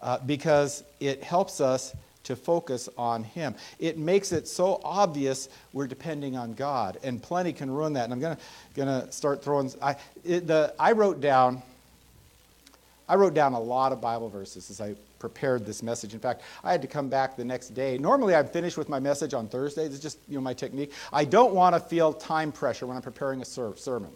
uh, 0.00 0.18
because 0.26 0.82
it 1.00 1.22
helps 1.22 1.60
us 1.60 1.94
to 2.24 2.36
focus 2.36 2.88
on 2.96 3.24
Him. 3.24 3.54
It 3.78 3.98
makes 3.98 4.32
it 4.32 4.46
so 4.46 4.80
obvious 4.84 5.48
we're 5.72 5.86
depending 5.86 6.36
on 6.36 6.54
God, 6.54 6.98
and 7.02 7.22
plenty 7.22 7.52
can 7.52 7.70
ruin 7.70 7.92
that. 7.94 8.04
And 8.04 8.12
I'm 8.12 8.20
going 8.20 8.36
to 8.88 9.10
start 9.12 9.42
throwing. 9.42 9.72
I, 9.80 9.96
it, 10.24 10.46
the, 10.46 10.74
I 10.78 10.92
wrote 10.92 11.20
down 11.20 11.62
I 13.12 13.14
wrote 13.14 13.34
down 13.34 13.52
a 13.52 13.60
lot 13.60 13.92
of 13.92 14.00
Bible 14.00 14.30
verses 14.30 14.70
as 14.70 14.80
I 14.80 14.94
prepared 15.18 15.66
this 15.66 15.82
message. 15.82 16.14
In 16.14 16.18
fact, 16.18 16.40
I 16.64 16.72
had 16.72 16.80
to 16.80 16.88
come 16.88 17.10
back 17.10 17.36
the 17.36 17.44
next 17.44 17.74
day. 17.74 17.98
Normally, 17.98 18.34
I'm 18.34 18.48
finished 18.48 18.78
with 18.78 18.88
my 18.88 19.00
message 19.00 19.34
on 19.34 19.48
Thursday. 19.48 19.84
Is 19.84 20.00
just 20.00 20.16
you 20.30 20.36
know 20.36 20.40
my 20.40 20.54
technique. 20.54 20.94
I 21.12 21.26
don't 21.26 21.52
want 21.52 21.74
to 21.74 21.80
feel 21.80 22.14
time 22.14 22.50
pressure 22.52 22.86
when 22.86 22.96
I'm 22.96 23.02
preparing 23.02 23.42
a 23.42 23.44
ser- 23.44 23.76
sermon. 23.76 24.08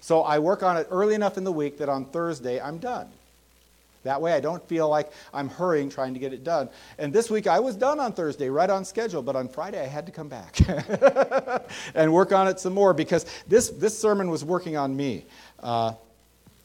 So 0.00 0.22
I 0.22 0.38
work 0.38 0.62
on 0.62 0.78
it 0.78 0.86
early 0.90 1.14
enough 1.14 1.36
in 1.36 1.44
the 1.44 1.52
week 1.52 1.76
that 1.76 1.90
on 1.90 2.06
Thursday 2.06 2.58
I'm 2.58 2.78
done. 2.78 3.06
That 4.04 4.22
way 4.22 4.32
I 4.32 4.40
don't 4.40 4.66
feel 4.66 4.88
like 4.88 5.12
I'm 5.34 5.50
hurrying 5.50 5.90
trying 5.90 6.14
to 6.14 6.18
get 6.18 6.32
it 6.32 6.42
done. 6.42 6.70
And 6.96 7.12
this 7.12 7.28
week 7.28 7.46
I 7.46 7.60
was 7.60 7.76
done 7.76 8.00
on 8.00 8.14
Thursday, 8.14 8.48
right 8.48 8.70
on 8.70 8.86
schedule, 8.86 9.20
but 9.20 9.36
on 9.36 9.46
Friday 9.46 9.78
I 9.78 9.88
had 9.88 10.06
to 10.06 10.12
come 10.12 10.28
back 10.28 10.58
and 11.94 12.14
work 12.14 12.32
on 12.32 12.48
it 12.48 12.58
some 12.58 12.72
more 12.72 12.94
because 12.94 13.26
this, 13.46 13.68
this 13.68 13.98
sermon 13.98 14.30
was 14.30 14.42
working 14.42 14.78
on 14.78 14.96
me. 14.96 15.26
Uh, 15.60 15.92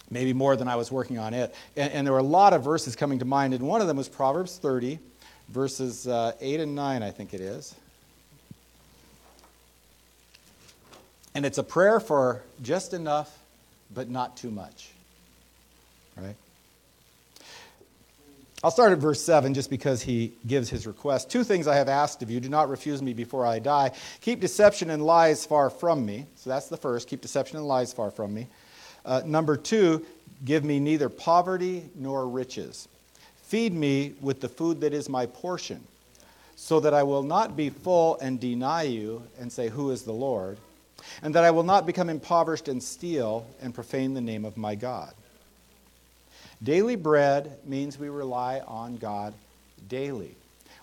maybe 0.09 0.33
more 0.33 0.55
than 0.55 0.67
I 0.67 0.75
was 0.75 0.91
working 0.91 1.17
on 1.17 1.33
it. 1.33 1.53
And, 1.75 1.91
and, 1.91 2.07
there 2.07 2.13
were 2.13 2.19
a 2.19 2.23
lot 2.23 2.53
of 2.53 2.63
verses 2.63 2.95
coming 2.95 3.19
to 3.19 3.25
mind, 3.25 3.53
and 3.53 3.67
one 3.67 3.81
of 3.81 3.87
them 3.87 3.97
was 3.97 4.07
Proverbs 4.09 4.57
30, 4.57 4.99
verses 5.49 6.07
uh, 6.07 6.33
8 6.39 6.59
and 6.61 6.75
9, 6.75 7.03
I 7.03 7.11
think 7.11 7.33
it 7.33 7.41
is. 7.41 7.75
And 11.35 11.45
it's 11.45 11.57
a 11.57 11.63
prayer 11.63 11.99
for 11.99 12.41
just 12.63 12.93
enough, 12.93 13.37
but 13.93 14.09
not 14.09 14.37
too 14.37 14.49
much. 14.49 14.89
Right? 16.15 16.35
I'll 18.63 18.71
start 18.71 18.91
at 18.91 18.97
verse 18.97 19.21
7 19.21 19.53
just 19.53 19.69
because 19.69 20.01
he 20.01 20.33
gives 20.47 20.67
his 20.67 20.87
request. 20.87 21.29
Two 21.29 21.43
things 21.43 21.67
I 21.67 21.75
have 21.75 21.87
asked 21.87 22.23
of 22.23 22.31
you. 22.31 22.39
Do 22.39 22.49
not 22.49 22.69
refuse 22.69 23.03
me 23.03 23.13
before 23.13 23.45
I 23.45 23.59
die. 23.59 23.91
Keep 24.21 24.39
deception 24.39 24.89
and 24.89 25.05
lies 25.05 25.45
far 25.45 25.69
from 25.69 26.03
me. 26.03 26.25
So 26.37 26.49
that's 26.49 26.67
the 26.67 26.77
first. 26.77 27.07
Keep 27.07 27.21
deception 27.21 27.57
and 27.57 27.67
lies 27.67 27.93
far 27.93 28.09
from 28.09 28.33
me. 28.33 28.47
Uh, 29.07 29.21
number 29.25 29.55
two, 29.55 30.05
give 30.43 30.65
me 30.65 30.79
neither 30.81 31.07
poverty 31.07 31.89
nor 31.95 32.27
riches. 32.27 32.89
Feed 33.43 33.73
me 33.73 34.13
with 34.19 34.41
the 34.41 34.49
food 34.49 34.81
that 34.81 34.93
is 34.93 35.07
my 35.07 35.25
portion, 35.25 35.81
so 36.57 36.81
that 36.81 36.93
I 36.93 37.03
will 37.03 37.23
not 37.23 37.55
be 37.55 37.69
full 37.69 38.17
and 38.19 38.37
deny 38.37 38.83
you 38.83 39.23
and 39.39 39.49
say, 39.49 39.69
Who 39.69 39.91
is 39.91 40.03
the 40.03 40.11
Lord? 40.11 40.57
And 41.23 41.33
that 41.33 41.45
I 41.45 41.51
will 41.51 41.63
not 41.63 41.85
become 41.85 42.09
impoverished 42.09 42.67
and 42.67 42.83
steal 42.83 43.47
and 43.61 43.73
profane 43.73 44.13
the 44.13 44.21
name 44.21 44.43
of 44.43 44.57
my 44.57 44.75
God. 44.75 45.13
Daily 46.61 46.97
bread 46.97 47.57
means 47.65 47.97
we 47.97 48.09
rely 48.09 48.59
on 48.67 48.97
God 48.97 49.33
daily. 49.87 50.35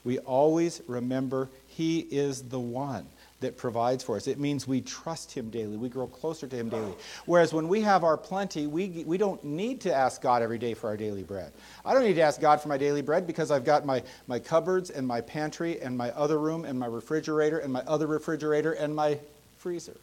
We 0.03 0.19
always 0.21 0.81
remember 0.87 1.51
He 1.67 1.99
is 1.99 2.43
the 2.43 2.61
one 2.61 3.07
that 3.45 3.57
provides 3.57 4.03
for 4.03 4.17
us. 4.17 4.27
It 4.27 4.39
means 4.39 4.67
we 4.67 4.81
trust 4.81 5.33
Him 5.33 5.51
daily. 5.51 5.77
We 5.77 5.89
grow 5.89 6.07
closer 6.07 6.47
to 6.47 6.57
Him 6.57 6.69
daily. 6.69 6.95
Whereas 7.27 7.53
when 7.53 7.69
we 7.69 7.81
have 7.83 8.03
our 8.03 8.17
plenty, 8.17 8.67
we, 8.67 9.05
we 9.07 9.17
don't 9.17 9.43
need 9.45 9.81
to 9.83 9.95
ask 9.95 10.21
God 10.21 10.43
every 10.43 10.59
day 10.59 10.75
for 10.75 10.89
our 10.89 10.97
daily 10.97 11.23
bread. 11.23 11.53
I 11.85 11.95
don't 11.95 12.05
need 12.05 12.15
to 12.15 12.23
ask 12.23 12.41
God 12.41 12.61
for 12.61 12.69
my 12.69 12.79
daily 12.79 13.03
bread 13.03 13.27
because 13.27 13.51
I've 13.51 13.65
got 13.65 13.87
my, 13.87 14.03
my 14.27 14.39
cupboards 14.39 14.91
and 14.91 15.07
my 15.07 15.21
pantry 15.21 15.81
and 15.81 15.97
my 15.97 16.11
other 16.11 16.39
room 16.39 16.65
and 16.65 16.79
my 16.79 16.87
refrigerator 16.87 17.59
and 17.59 17.73
my 17.73 17.83
other 17.83 18.07
refrigerator 18.07 18.73
and 18.73 18.95
my 18.95 19.19
freezer. 19.59 19.97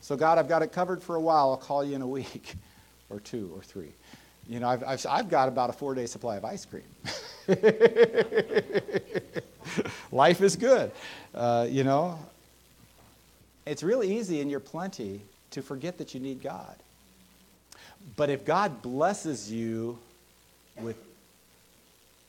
So, 0.00 0.16
God, 0.16 0.38
I've 0.38 0.48
got 0.48 0.62
it 0.62 0.72
covered 0.72 1.02
for 1.02 1.16
a 1.16 1.20
while. 1.20 1.50
I'll 1.50 1.56
call 1.56 1.84
you 1.84 1.94
in 1.94 2.02
a 2.02 2.06
week 2.18 2.54
or 3.10 3.20
two 3.20 3.52
or 3.54 3.62
three. 3.62 3.92
You 4.48 4.60
know, 4.60 4.68
I've, 4.68 4.82
I've, 4.82 5.06
I've 5.08 5.28
got 5.28 5.48
about 5.48 5.68
a 5.70 5.74
four 5.74 5.94
day 5.94 6.06
supply 6.06 6.36
of 6.36 6.44
ice 6.44 6.64
cream. 6.64 6.84
Life 10.12 10.40
is 10.40 10.56
good. 10.56 10.90
Uh, 11.34 11.66
you 11.68 11.84
know, 11.84 12.18
it's 13.66 13.82
really 13.82 14.16
easy 14.16 14.40
in 14.40 14.48
your 14.48 14.60
plenty 14.60 15.20
to 15.50 15.60
forget 15.60 15.98
that 15.98 16.14
you 16.14 16.20
need 16.20 16.42
God. 16.42 16.76
But 18.16 18.30
if 18.30 18.44
God 18.46 18.80
blesses 18.80 19.52
you 19.52 19.98
with 20.80 20.96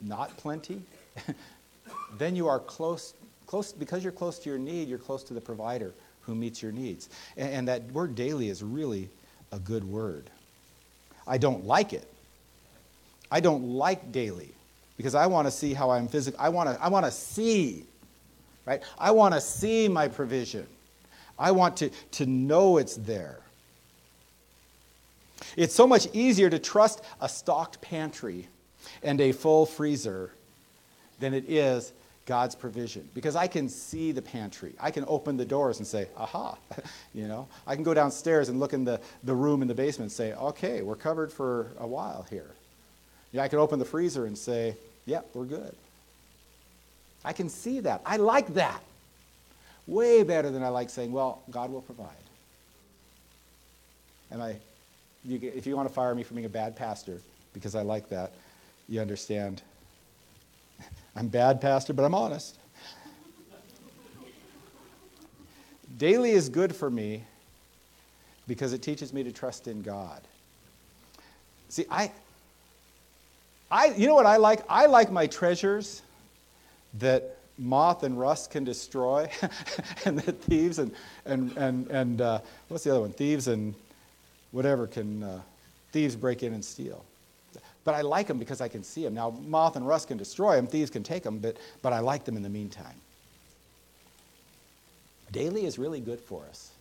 not 0.02 0.36
plenty, 0.38 0.82
then 2.18 2.36
you 2.36 2.48
are 2.48 2.60
close, 2.60 3.14
close, 3.46 3.72
because 3.72 4.04
you're 4.04 4.12
close 4.12 4.40
to 4.40 4.50
your 4.50 4.60
need, 4.60 4.90
you're 4.90 4.98
close 4.98 5.24
to 5.24 5.34
the 5.34 5.42
provider 5.42 5.94
who 6.22 6.36
meets 6.36 6.62
your 6.62 6.74
needs. 6.74 7.10
And, 7.38 7.54
and 7.54 7.68
that 7.70 7.84
word 7.92 8.16
daily 8.16 8.50
is 8.50 8.62
really 8.62 9.10
a 9.54 9.60
good 9.60 9.86
word. 9.86 10.30
I 11.30 11.38
don't 11.38 11.66
like 11.66 11.94
it. 11.94 12.06
I 13.32 13.40
don't 13.40 13.64
like 13.70 14.12
daily 14.12 14.50
because 14.98 15.14
I 15.14 15.28
want 15.28 15.48
to 15.48 15.52
see 15.52 15.74
how 15.74 15.92
I'm 15.92 16.08
physical. 16.08 16.40
I 16.42 16.50
want 16.50 16.70
to, 16.70 16.84
I 16.84 16.90
want 16.90 17.06
to 17.06 17.12
see, 17.12 17.86
right? 18.66 18.82
I 18.98 19.12
want 19.12 19.36
to 19.36 19.40
see 19.40 19.88
my 19.88 20.08
provision. 20.08 20.66
I 21.38 21.52
want 21.52 21.78
to, 21.78 21.90
to 22.14 22.26
know 22.26 22.78
it's 22.78 22.96
there. 22.96 23.38
It's 25.56 25.74
so 25.74 25.88
much 25.88 26.08
easier 26.14 26.50
to 26.50 26.60
trust 26.60 27.02
a 27.22 27.30
stocked 27.30 27.80
pantry 27.80 28.48
and 29.04 29.22
a 29.22 29.32
full 29.32 29.66
freezer 29.66 30.32
than 31.20 31.34
it 31.34 31.50
is 31.50 31.94
God's 32.30 32.54
provision 32.54 33.10
because 33.16 33.36
I 33.36 33.48
can 33.48 33.68
see 33.68 34.12
the 34.12 34.22
pantry. 34.22 34.76
I 34.80 34.92
can 34.92 35.04
open 35.08 35.36
the 35.36 35.46
doors 35.46 35.80
and 35.80 35.88
say, 35.88 36.08
aha, 36.16 36.60
you 37.16 37.28
know. 37.28 37.48
I 37.66 37.74
can 37.74 37.84
go 37.84 37.96
downstairs 37.96 38.50
and 38.50 38.60
look 38.60 38.72
in 38.72 38.86
the, 38.86 39.02
the 39.24 39.34
room 39.34 39.64
in 39.64 39.68
the 39.68 39.74
basement 39.74 40.12
and 40.12 40.12
say, 40.12 40.34
okay, 40.36 40.84
we're 40.84 40.96
covered 40.96 41.34
for 41.34 41.72
a 41.80 41.88
while 41.88 42.28
here. 42.30 42.52
Yeah, 43.32 43.42
I 43.42 43.48
can 43.48 43.58
open 43.58 43.80
the 43.80 43.86
freezer 43.86 44.28
and 44.28 44.38
say, 44.38 44.76
yep, 45.08 45.28
we're 45.34 45.46
good. 45.46 45.76
I 47.26 47.34
can 47.34 47.50
see 47.50 47.80
that. 47.80 48.02
I 48.06 48.18
like 48.18 48.54
that. 48.54 48.84
Way 49.88 50.22
better 50.22 50.52
than 50.52 50.62
I 50.62 50.68
like 50.68 50.92
saying, 50.92 51.12
well, 51.12 51.42
God 51.50 51.72
will 51.72 51.82
provide. 51.82 52.10
And 54.30 54.44
I, 54.44 54.60
you, 55.26 55.40
if 55.42 55.66
you 55.66 55.76
want 55.76 55.90
to 55.90 55.94
fire 55.96 56.14
me 56.14 56.22
for 56.22 56.36
being 56.36 56.46
a 56.46 56.50
bad 56.50 56.76
pastor 56.76 57.22
because 57.54 57.74
I 57.74 57.82
like 57.82 58.08
that, 58.10 58.34
you 58.88 59.02
understand. 59.02 59.64
I'm 61.20 61.28
bad 61.28 61.60
pastor, 61.60 61.92
but 61.92 62.06
I'm 62.06 62.16
honest. 62.16 62.58
Daily 65.98 66.32
is 66.32 66.48
good 66.48 66.74
for 66.74 66.90
me 66.90 67.24
because 68.48 68.72
it 68.72 68.82
teaches 68.82 69.12
me 69.12 69.22
to 69.26 69.32
trust 69.34 69.68
in 69.68 69.82
God. 69.82 70.22
See, 71.68 71.84
I, 71.92 72.14
I, 73.70 73.88
you 73.88 74.08
know 74.08 74.16
what 74.16 74.28
I 74.28 74.38
like? 74.38 74.62
I 74.70 74.86
like 74.86 75.12
my 75.12 75.28
treasures 75.28 76.04
that 77.00 77.38
moth 77.58 78.04
and 78.04 78.18
rust 78.18 78.50
can 78.50 78.64
destroy, 78.64 79.30
and 80.06 80.20
that 80.20 80.42
thieves 80.44 80.80
and, 80.80 80.94
and, 81.26 81.52
and, 81.58 81.88
and 81.90 82.22
uh, 82.22 82.40
what's 82.70 82.86
the 82.86 82.92
other 82.92 83.02
one? 83.02 83.12
Thieves 83.12 83.50
and 83.50 83.76
whatever 84.52 84.88
can, 84.88 85.22
uh, 85.22 85.42
thieves 85.92 86.16
break 86.16 86.44
in 86.44 86.54
and 86.54 86.64
steal. 86.64 87.04
But 87.86 87.96
I 87.96 88.02
like 88.02 88.28
them 88.28 88.38
because 88.38 88.62
I 88.62 88.68
can 88.68 88.84
see 88.84 89.04
them. 89.04 89.14
Now, 89.14 89.32
moth 89.32 89.76
and 89.76 89.88
rust 89.88 90.10
can 90.10 90.18
destroy 90.18 90.56
them, 90.56 90.68
thieves 90.68 90.90
can 90.90 91.04
take 91.04 91.24
them, 91.24 91.40
but, 91.40 91.58
but 91.82 91.94
I 91.94 92.00
like 92.00 92.26
them 92.26 92.36
in 92.36 92.44
the 92.44 92.50
meantime. 92.50 92.96
Daily 95.32 95.66
is 95.66 95.78
really 95.78 96.00
good 96.00 96.20
for 96.20 96.44
us. 96.50 96.72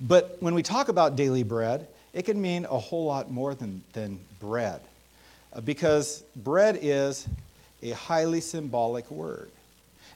But 0.00 0.36
when 0.40 0.54
we 0.54 0.62
talk 0.62 0.88
about 0.88 1.16
daily 1.16 1.42
bread, 1.42 1.86
it 2.12 2.22
can 2.24 2.40
mean 2.40 2.64
a 2.64 2.78
whole 2.78 3.04
lot 3.04 3.30
more 3.30 3.54
than, 3.54 3.82
than 3.92 4.18
bread. 4.40 4.80
Uh, 5.52 5.60
because 5.60 6.22
bread 6.34 6.78
is 6.80 7.28
a 7.82 7.90
highly 7.90 8.40
symbolic 8.40 9.10
word. 9.10 9.50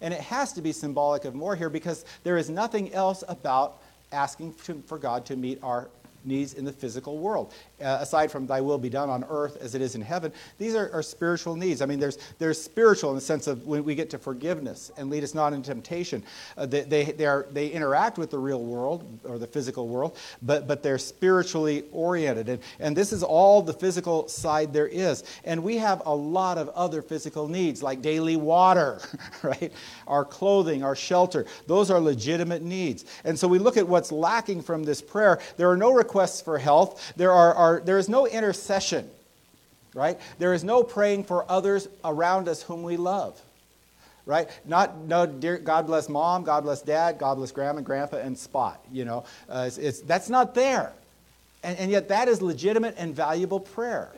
And 0.00 0.14
it 0.14 0.20
has 0.20 0.52
to 0.54 0.62
be 0.62 0.72
symbolic 0.72 1.24
of 1.24 1.34
more 1.34 1.54
here 1.54 1.68
because 1.68 2.04
there 2.24 2.38
is 2.38 2.48
nothing 2.48 2.92
else 2.94 3.22
about 3.28 3.78
asking 4.12 4.52
for 4.52 4.98
God 4.98 5.26
to 5.26 5.36
meet 5.36 5.58
our 5.62 5.88
needs 6.24 6.54
in 6.54 6.64
the 6.64 6.72
physical 6.72 7.18
world. 7.18 7.52
Uh, 7.80 7.98
aside 8.00 8.30
from 8.30 8.46
thy 8.46 8.60
will 8.60 8.78
be 8.78 8.90
done 8.90 9.08
on 9.08 9.24
earth 9.28 9.56
as 9.60 9.74
it 9.74 9.80
is 9.80 9.94
in 9.94 10.00
heaven, 10.00 10.32
these 10.58 10.74
are, 10.74 10.90
are, 10.92 11.02
spiritual 11.02 11.56
needs. 11.56 11.80
I 11.80 11.86
mean, 11.86 11.98
there's, 11.98 12.18
there's 12.38 12.60
spiritual 12.60 13.10
in 13.10 13.16
the 13.16 13.22
sense 13.22 13.46
of 13.46 13.66
when 13.66 13.84
we 13.84 13.94
get 13.94 14.10
to 14.10 14.18
forgiveness 14.18 14.92
and 14.96 15.10
lead 15.10 15.24
us 15.24 15.34
not 15.34 15.52
into 15.52 15.70
temptation. 15.70 16.22
Uh, 16.56 16.66
they, 16.66 16.82
they, 16.82 17.04
they, 17.04 17.26
are, 17.26 17.46
they 17.52 17.68
interact 17.68 18.18
with 18.18 18.30
the 18.30 18.38
real 18.38 18.62
world 18.62 19.06
or 19.24 19.38
the 19.38 19.46
physical 19.46 19.88
world, 19.88 20.18
but, 20.42 20.66
but 20.66 20.82
they're 20.82 20.98
spiritually 20.98 21.84
oriented. 21.92 22.48
And, 22.48 22.62
and 22.78 22.96
this 22.96 23.12
is 23.12 23.22
all 23.22 23.62
the 23.62 23.72
physical 23.72 24.28
side 24.28 24.72
there 24.72 24.88
is. 24.88 25.24
And 25.44 25.62
we 25.62 25.76
have 25.78 26.02
a 26.06 26.14
lot 26.14 26.58
of 26.58 26.68
other 26.70 27.02
physical 27.02 27.48
needs, 27.48 27.82
like 27.82 28.02
daily 28.02 28.36
water, 28.36 29.00
right? 29.42 29.72
Our 30.06 30.24
clothing, 30.24 30.82
our 30.82 30.96
shelter. 30.96 31.46
Those 31.66 31.90
are 31.90 32.00
legitimate 32.00 32.62
needs. 32.62 33.04
And 33.24 33.38
so 33.38 33.48
we 33.48 33.58
look 33.58 33.76
at 33.76 33.86
what's 33.86 34.12
lacking 34.12 34.62
from 34.62 34.82
this 34.82 35.00
prayer. 35.00 35.40
There 35.56 35.70
are 35.70 35.76
no 35.76 35.92
requests 36.10 36.40
for 36.40 36.58
health. 36.58 37.12
There, 37.14 37.30
are, 37.30 37.54
are, 37.54 37.80
there 37.80 37.96
is 37.96 38.08
no 38.08 38.26
intercession, 38.26 39.08
right? 39.94 40.18
There 40.40 40.52
is 40.52 40.64
no 40.64 40.82
praying 40.82 41.22
for 41.22 41.48
others 41.48 41.86
around 42.04 42.48
us 42.48 42.64
whom 42.64 42.82
we 42.82 42.96
love, 42.96 43.40
right? 44.26 44.48
Not, 44.64 44.98
no, 44.98 45.24
dear, 45.24 45.58
God 45.58 45.86
bless 45.86 46.08
mom, 46.08 46.42
God 46.42 46.64
bless 46.64 46.82
dad, 46.82 47.18
God 47.18 47.36
bless 47.36 47.52
grandma, 47.52 47.82
grandpa, 47.82 48.16
and 48.16 48.36
spot, 48.36 48.84
you 48.90 49.04
know. 49.04 49.22
Uh, 49.48 49.66
it's, 49.68 49.78
it's, 49.78 50.00
that's 50.00 50.28
not 50.28 50.52
there. 50.52 50.92
And, 51.62 51.78
and 51.78 51.90
yet 51.92 52.08
that 52.08 52.26
is 52.26 52.42
legitimate 52.42 52.96
and 52.98 53.14
valuable 53.14 53.60
prayer. 53.60 54.10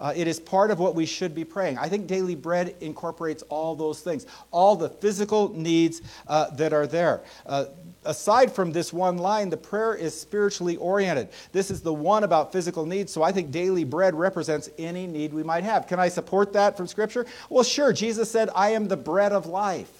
Uh, 0.00 0.14
it 0.16 0.26
is 0.26 0.40
part 0.40 0.70
of 0.70 0.78
what 0.78 0.94
we 0.94 1.04
should 1.04 1.34
be 1.34 1.44
praying. 1.44 1.76
I 1.76 1.88
think 1.88 2.06
daily 2.06 2.34
bread 2.34 2.74
incorporates 2.80 3.42
all 3.44 3.76
those 3.76 4.00
things, 4.00 4.26
all 4.50 4.74
the 4.74 4.88
physical 4.88 5.50
needs 5.54 6.00
uh, 6.26 6.50
that 6.52 6.72
are 6.72 6.86
there. 6.86 7.20
Uh, 7.44 7.66
aside 8.04 8.50
from 8.50 8.72
this 8.72 8.92
one 8.92 9.18
line, 9.18 9.50
the 9.50 9.58
prayer 9.58 9.94
is 9.94 10.18
spiritually 10.18 10.76
oriented. 10.76 11.28
This 11.52 11.70
is 11.70 11.82
the 11.82 11.92
one 11.92 12.24
about 12.24 12.50
physical 12.50 12.86
needs, 12.86 13.12
so 13.12 13.22
I 13.22 13.30
think 13.30 13.50
daily 13.50 13.84
bread 13.84 14.14
represents 14.14 14.70
any 14.78 15.06
need 15.06 15.34
we 15.34 15.42
might 15.42 15.64
have. 15.64 15.86
Can 15.86 16.00
I 16.00 16.08
support 16.08 16.54
that 16.54 16.78
from 16.78 16.86
Scripture? 16.86 17.26
Well, 17.50 17.64
sure. 17.64 17.92
Jesus 17.92 18.30
said, 18.30 18.48
I 18.54 18.70
am 18.70 18.88
the 18.88 18.96
bread 18.96 19.32
of 19.32 19.46
life. 19.46 19.92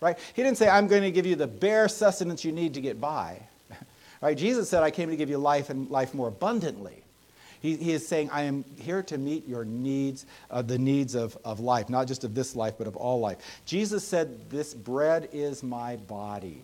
Right? 0.00 0.18
He 0.34 0.42
didn't 0.42 0.56
say, 0.56 0.68
I'm 0.68 0.88
going 0.88 1.02
to 1.02 1.12
give 1.12 1.26
you 1.26 1.36
the 1.36 1.46
bare 1.46 1.88
sustenance 1.88 2.44
you 2.44 2.50
need 2.52 2.74
to 2.74 2.80
get 2.80 3.00
by. 3.00 3.40
Right? 4.22 4.38
Jesus 4.38 4.68
said, 4.68 4.84
I 4.84 4.92
came 4.92 5.10
to 5.10 5.16
give 5.16 5.28
you 5.28 5.36
life 5.36 5.68
and 5.68 5.90
life 5.90 6.14
more 6.14 6.28
abundantly. 6.28 7.01
He, 7.62 7.76
he 7.76 7.92
is 7.92 8.06
saying, 8.06 8.28
I 8.30 8.42
am 8.42 8.64
here 8.80 9.02
to 9.04 9.16
meet 9.16 9.48
your 9.48 9.64
needs, 9.64 10.26
uh, 10.50 10.62
the 10.62 10.78
needs 10.78 11.14
of, 11.14 11.38
of 11.44 11.60
life, 11.60 11.88
not 11.88 12.08
just 12.08 12.24
of 12.24 12.34
this 12.34 12.56
life, 12.56 12.74
but 12.76 12.88
of 12.88 12.96
all 12.96 13.20
life. 13.20 13.38
Jesus 13.64 14.06
said, 14.06 14.50
This 14.50 14.74
bread 14.74 15.28
is 15.32 15.62
my 15.62 15.96
body 15.96 16.62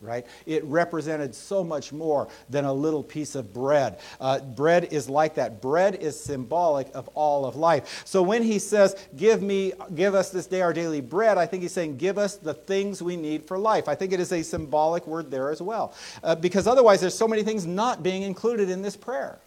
right? 0.00 0.26
It 0.44 0.62
represented 0.64 1.34
so 1.34 1.64
much 1.64 1.92
more 1.92 2.28
than 2.50 2.64
a 2.64 2.72
little 2.72 3.02
piece 3.02 3.34
of 3.34 3.52
bread. 3.52 3.98
Uh, 4.20 4.40
bread 4.40 4.92
is 4.92 5.08
like 5.08 5.34
that. 5.36 5.62
Bread 5.62 5.96
is 5.96 6.18
symbolic 6.18 6.88
of 6.94 7.08
all 7.14 7.46
of 7.46 7.56
life. 7.56 8.02
So 8.04 8.22
when 8.22 8.42
he 8.42 8.58
says, 8.58 8.94
"Give 9.16 9.42
me, 9.42 9.72
give 9.94 10.14
us 10.14 10.30
this 10.30 10.46
day 10.46 10.60
our 10.60 10.72
daily 10.72 11.00
bread," 11.00 11.38
I 11.38 11.46
think 11.46 11.62
he's 11.62 11.72
saying, 11.72 11.96
"Give 11.96 12.18
us 12.18 12.36
the 12.36 12.54
things 12.54 13.02
we 13.02 13.16
need 13.16 13.46
for 13.46 13.58
life." 13.58 13.88
I 13.88 13.94
think 13.94 14.12
it 14.12 14.20
is 14.20 14.32
a 14.32 14.42
symbolic 14.42 15.06
word 15.06 15.30
there 15.30 15.50
as 15.50 15.62
well, 15.62 15.94
uh, 16.22 16.34
because 16.34 16.66
otherwise 16.66 17.00
there's 17.00 17.16
so 17.16 17.28
many 17.28 17.42
things 17.42 17.66
not 17.66 18.02
being 18.02 18.22
included 18.22 18.70
in 18.70 18.82
this 18.82 18.96
prayer. 18.96 19.38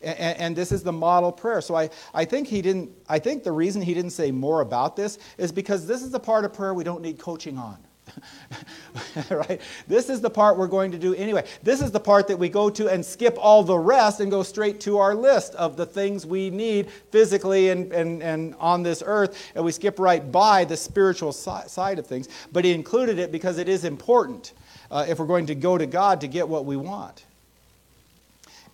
And, 0.00 0.38
and, 0.38 0.56
this 0.56 0.72
is 0.72 0.82
the 0.82 0.92
model 0.92 1.32
prayer. 1.32 1.60
So 1.60 1.74
I, 1.74 1.90
I 2.12 2.24
think 2.24 2.48
he 2.48 2.62
didn't, 2.62 2.90
I 3.08 3.18
think 3.18 3.42
the 3.42 3.52
reason 3.52 3.82
he 3.82 3.94
didn't 3.94 4.10
say 4.10 4.30
more 4.30 4.60
about 4.60 4.96
this 4.96 5.18
is 5.38 5.52
because 5.52 5.86
this 5.86 6.02
is 6.02 6.10
the 6.10 6.20
part 6.20 6.44
of 6.44 6.52
prayer 6.52 6.74
we 6.74 6.84
don't 6.84 7.02
need 7.02 7.18
coaching 7.18 7.58
on. 7.58 7.78
right? 9.30 9.60
This 9.86 10.08
is 10.08 10.20
the 10.20 10.30
part 10.30 10.56
we're 10.56 10.66
going 10.66 10.92
to 10.92 10.98
do 10.98 11.14
anyway. 11.14 11.44
This 11.62 11.80
is 11.80 11.90
the 11.90 12.00
part 12.00 12.28
that 12.28 12.38
we 12.38 12.48
go 12.48 12.70
to 12.70 12.88
and 12.88 13.04
skip 13.04 13.36
all 13.38 13.62
the 13.62 13.78
rest 13.78 14.20
and 14.20 14.30
go 14.30 14.42
straight 14.42 14.80
to 14.80 14.98
our 14.98 15.14
list 15.14 15.54
of 15.54 15.76
the 15.76 15.86
things 15.86 16.26
we 16.26 16.50
need 16.50 16.90
physically 17.10 17.70
and, 17.70 17.92
and, 17.92 18.22
and 18.22 18.54
on 18.58 18.82
this 18.82 19.02
earth, 19.04 19.52
and 19.54 19.64
we 19.64 19.72
skip 19.72 19.98
right 19.98 20.30
by 20.30 20.64
the 20.64 20.76
spiritual 20.76 21.32
si- 21.32 21.66
side 21.68 21.98
of 21.98 22.06
things. 22.06 22.28
But 22.52 22.64
he 22.64 22.72
included 22.72 23.18
it 23.18 23.32
because 23.32 23.58
it 23.58 23.68
is 23.68 23.84
important 23.84 24.52
uh, 24.90 25.06
if 25.08 25.18
we're 25.18 25.26
going 25.26 25.46
to 25.46 25.54
go 25.54 25.78
to 25.78 25.86
God 25.86 26.20
to 26.20 26.28
get 26.28 26.48
what 26.48 26.64
we 26.64 26.76
want. 26.76 27.24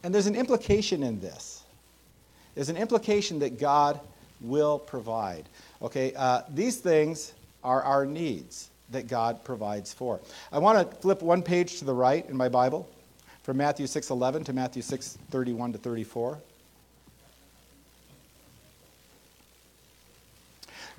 And 0.03 0.15
there's 0.15 0.27
an 0.27 0.37
implication 0.37 1.03
in 1.03 1.21
this. 1.21 1.63
There's 2.55 2.69
an 2.69 2.77
implication 2.77 3.39
that 3.41 3.59
God 3.59 4.01
will 4.41 4.79
provide. 4.79 5.45
Okay, 5.83 6.13
uh, 6.15 6.43
these 6.53 6.79
things 6.79 7.33
are 7.63 7.83
our 7.83 8.07
needs 8.07 8.71
that 8.91 9.07
God 9.09 9.45
provides 9.45 9.93
for. 9.93 10.21
I 10.51 10.59
want 10.59 10.91
to 10.91 10.97
flip 10.97 11.23
one 11.23 11.43
page 11.43 11.79
to 11.79 11.85
the 11.85 11.95
right 11.95 12.29
in 12.29 12.37
my 12.37 12.49
Bible 12.49 12.89
from 13.43 13.59
Matthew 13.59 13.87
6:11 13.87 14.45
to 14.45 14.53
Matthew 14.53 14.83
6:31 14.83 15.73
to 15.73 15.79
34. 15.79 16.39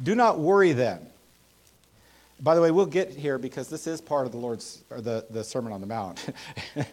Do 0.02 0.16
not 0.16 0.40
worry 0.40 0.72
then. 0.72 1.06
By 2.40 2.56
the 2.56 2.62
way, 2.62 2.72
we'll 2.72 2.88
get 2.88 3.12
here 3.12 3.38
because 3.38 3.68
this 3.68 3.86
is 3.86 4.02
part 4.02 4.26
of 4.26 4.32
the 4.32 4.40
Lord's 4.40 4.82
or 4.90 5.00
the, 5.00 5.26
the 5.30 5.44
Sermon 5.44 5.72
on 5.72 5.80
the 5.80 5.88
Mount. 5.88 6.28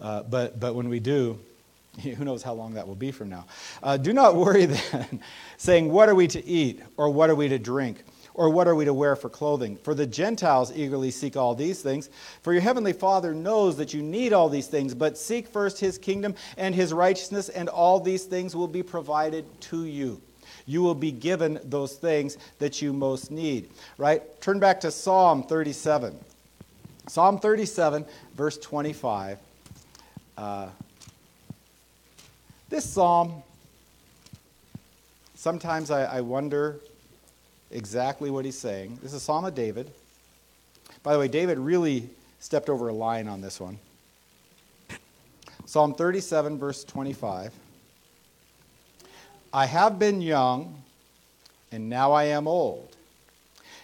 Uh, 0.00 0.22
but, 0.22 0.58
but 0.58 0.74
when 0.74 0.88
we 0.88 1.00
do, 1.00 1.38
who 2.02 2.24
knows 2.24 2.42
how 2.42 2.54
long 2.54 2.74
that 2.74 2.86
will 2.86 2.94
be 2.94 3.10
from 3.10 3.28
now. 3.28 3.46
Uh, 3.82 3.96
do 3.96 4.12
not 4.12 4.36
worry 4.36 4.66
then, 4.66 5.20
saying, 5.56 5.90
What 5.90 6.08
are 6.08 6.14
we 6.14 6.26
to 6.28 6.44
eat? 6.44 6.82
Or 6.96 7.10
what 7.10 7.30
are 7.30 7.34
we 7.34 7.48
to 7.48 7.58
drink? 7.58 8.04
Or 8.32 8.48
what 8.48 8.68
are 8.68 8.74
we 8.74 8.84
to 8.84 8.94
wear 8.94 9.16
for 9.16 9.28
clothing? 9.28 9.76
For 9.76 9.92
the 9.92 10.06
Gentiles 10.06 10.74
eagerly 10.74 11.10
seek 11.10 11.36
all 11.36 11.54
these 11.54 11.82
things. 11.82 12.08
For 12.42 12.52
your 12.52 12.62
heavenly 12.62 12.92
Father 12.92 13.34
knows 13.34 13.76
that 13.76 13.92
you 13.92 14.02
need 14.02 14.32
all 14.32 14.48
these 14.48 14.68
things, 14.68 14.94
but 14.94 15.18
seek 15.18 15.48
first 15.48 15.80
his 15.80 15.98
kingdom 15.98 16.34
and 16.56 16.74
his 16.74 16.92
righteousness, 16.92 17.48
and 17.48 17.68
all 17.68 18.00
these 18.00 18.24
things 18.24 18.54
will 18.54 18.68
be 18.68 18.82
provided 18.82 19.44
to 19.62 19.84
you. 19.84 20.22
You 20.64 20.80
will 20.82 20.94
be 20.94 21.10
given 21.10 21.58
those 21.64 21.94
things 21.94 22.38
that 22.60 22.80
you 22.80 22.92
most 22.92 23.30
need. 23.30 23.70
Right? 23.98 24.22
Turn 24.40 24.60
back 24.60 24.80
to 24.82 24.90
Psalm 24.90 25.42
37. 25.42 26.16
Psalm 27.08 27.40
37, 27.40 28.06
verse 28.36 28.56
25. 28.58 29.38
Uh, 30.40 30.70
this 32.70 32.86
psalm, 32.86 33.42
sometimes 35.34 35.90
I, 35.90 36.04
I 36.04 36.20
wonder 36.22 36.80
exactly 37.70 38.30
what 38.30 38.46
he's 38.46 38.58
saying. 38.58 38.98
This 39.02 39.12
is 39.12 39.18
a 39.18 39.20
psalm 39.20 39.44
of 39.44 39.54
David. 39.54 39.90
By 41.02 41.12
the 41.12 41.18
way, 41.18 41.28
David 41.28 41.58
really 41.58 42.08
stepped 42.38 42.70
over 42.70 42.88
a 42.88 42.92
line 42.94 43.28
on 43.28 43.42
this 43.42 43.60
one. 43.60 43.78
Psalm 45.66 45.92
37, 45.92 46.58
verse 46.58 46.84
25. 46.84 47.52
I 49.52 49.66
have 49.66 49.98
been 49.98 50.22
young, 50.22 50.82
and 51.70 51.90
now 51.90 52.12
I 52.12 52.24
am 52.24 52.48
old. 52.48 52.96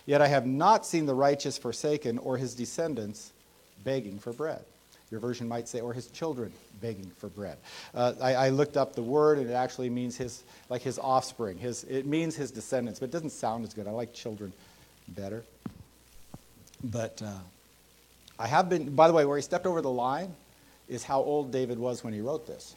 Yet 0.07 0.23
I 0.23 0.29
have 0.29 0.47
not 0.47 0.87
seen 0.87 1.05
the 1.05 1.14
righteous 1.14 1.59
forsaken 1.59 2.16
or 2.16 2.38
his 2.38 2.55
descendants 2.55 3.31
begging 3.85 4.19
for 4.19 4.33
bread. 4.33 4.64
Your 5.11 5.21
version 5.21 5.47
might 5.47 5.69
say, 5.69 5.81
or 5.81 5.92
his 5.92 6.09
children 6.09 6.53
begging 6.81 7.11
for 7.19 7.29
bread. 7.29 7.59
Uh, 7.95 8.14
I, 8.21 8.35
I, 8.35 8.49
looked 8.49 8.77
up 8.77 8.95
the 8.95 9.03
word, 9.03 9.38
and 9.38 9.49
it 9.49 9.53
actually 9.53 9.88
means 9.88 10.16
his, 10.16 10.42
like 10.69 10.83
his 10.83 10.99
offspring. 10.99 11.59
His, 11.59 11.85
it 11.85 12.07
means 12.07 12.35
his 12.35 12.51
descendants, 12.51 12.99
but 12.99 13.07
it 13.07 13.12
doesn't 13.12 13.31
sound 13.31 13.64
as 13.64 13.73
good. 13.73 13.87
I 13.87 13.92
like 13.92 14.12
children 14.12 14.53
better. 15.09 15.45
But 16.83 17.23
uh, 17.25 17.38
I 18.38 18.49
have 18.49 18.69
been, 18.69 18.95
by 18.95 19.07
the 19.07 19.14
way, 19.14 19.25
where 19.25 19.37
he 19.37 19.42
stepped 19.42 19.66
over 19.66 19.81
the 19.81 19.90
line 19.90 20.35
is 20.88 21.05
how 21.05 21.21
old 21.21 21.53
David 21.53 21.79
was 21.79 22.03
when 22.03 22.12
he 22.12 22.21
wrote 22.21 22.47
this. 22.47 22.75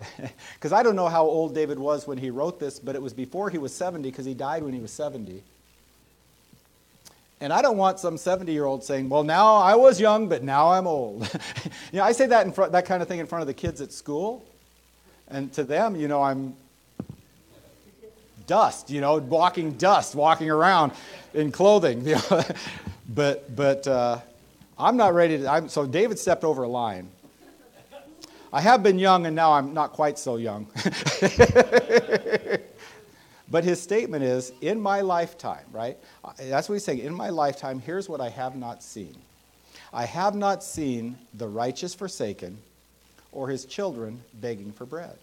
Because 0.54 0.72
I 0.72 0.82
don't 0.82 0.96
know 0.96 1.08
how 1.08 1.24
old 1.24 1.54
David 1.54 1.78
was 1.78 2.06
when 2.06 2.18
he 2.18 2.30
wrote 2.30 2.58
this, 2.60 2.78
but 2.78 2.94
it 2.94 3.02
was 3.02 3.12
before 3.12 3.50
he 3.50 3.58
was 3.58 3.74
70, 3.74 4.10
because 4.10 4.24
he 4.24 4.34
died 4.34 4.62
when 4.62 4.72
he 4.72 4.80
was 4.80 4.92
70. 4.92 5.42
And 7.42 7.52
I 7.52 7.60
don't 7.60 7.76
want 7.76 7.98
some 7.98 8.16
70 8.16 8.52
year 8.52 8.66
old 8.66 8.84
saying, 8.84 9.08
well, 9.08 9.24
now 9.24 9.56
I 9.56 9.74
was 9.74 10.00
young, 10.00 10.28
but 10.28 10.44
now 10.44 10.70
I'm 10.70 10.86
old. 10.86 11.22
you 11.92 11.98
know, 11.98 12.04
I 12.04 12.12
say 12.12 12.26
that, 12.26 12.46
in 12.46 12.52
front, 12.52 12.70
that 12.70 12.86
kind 12.86 13.02
of 13.02 13.08
thing 13.08 13.18
in 13.18 13.26
front 13.26 13.42
of 13.42 13.48
the 13.48 13.54
kids 13.54 13.80
at 13.80 13.92
school. 13.92 14.46
And 15.26 15.52
to 15.54 15.64
them, 15.64 15.96
you 15.96 16.06
know, 16.06 16.22
I'm 16.22 16.54
dust, 18.46 18.90
you 18.90 19.00
know, 19.00 19.16
walking 19.16 19.72
dust, 19.72 20.14
walking 20.14 20.50
around 20.50 20.92
in 21.34 21.50
clothing. 21.50 22.06
But 23.08 23.54
but 23.54 23.86
uh, 23.86 24.20
I'm 24.78 24.96
not 24.96 25.12
ready 25.12 25.38
to. 25.38 25.46
I'm, 25.46 25.68
so 25.68 25.84
David 25.84 26.18
stepped 26.18 26.44
over 26.44 26.62
a 26.62 26.68
line. 26.68 27.10
I 28.52 28.60
have 28.62 28.82
been 28.82 28.98
young, 28.98 29.26
and 29.26 29.36
now 29.36 29.52
I'm 29.52 29.74
not 29.74 29.92
quite 29.92 30.18
so 30.18 30.36
young. 30.36 30.68
But 33.52 33.64
his 33.64 33.82
statement 33.82 34.24
is, 34.24 34.50
in 34.62 34.80
my 34.80 35.02
lifetime, 35.02 35.66
right? 35.72 35.98
Uh, 36.24 36.32
that's 36.38 36.70
what 36.70 36.76
he's 36.76 36.84
saying. 36.84 37.00
In 37.00 37.14
my 37.14 37.28
lifetime, 37.28 37.80
here's 37.80 38.08
what 38.08 38.20
I 38.20 38.30
have 38.30 38.56
not 38.56 38.82
seen 38.82 39.14
I 39.92 40.06
have 40.06 40.34
not 40.34 40.64
seen 40.64 41.18
the 41.34 41.46
righteous 41.46 41.92
forsaken 41.92 42.56
or 43.30 43.48
his 43.48 43.66
children 43.66 44.22
begging 44.40 44.72
for 44.72 44.86
bread. 44.86 45.18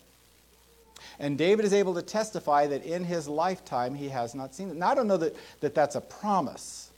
And 1.17 1.39
David 1.39 1.65
is 1.65 1.73
able 1.73 1.95
to 1.95 2.03
testify 2.03 2.67
that 2.67 2.83
in 2.85 3.03
his 3.03 3.27
lifetime 3.27 3.95
he 3.95 4.09
has 4.09 4.35
not 4.35 4.53
seen 4.53 4.69
it. 4.69 4.75
Now, 4.75 4.89
I 4.89 4.95
don't 4.95 5.07
know 5.07 5.17
that, 5.17 5.35
that 5.61 5.73
that's 5.73 5.95
a 5.95 6.01
promise, 6.01 6.91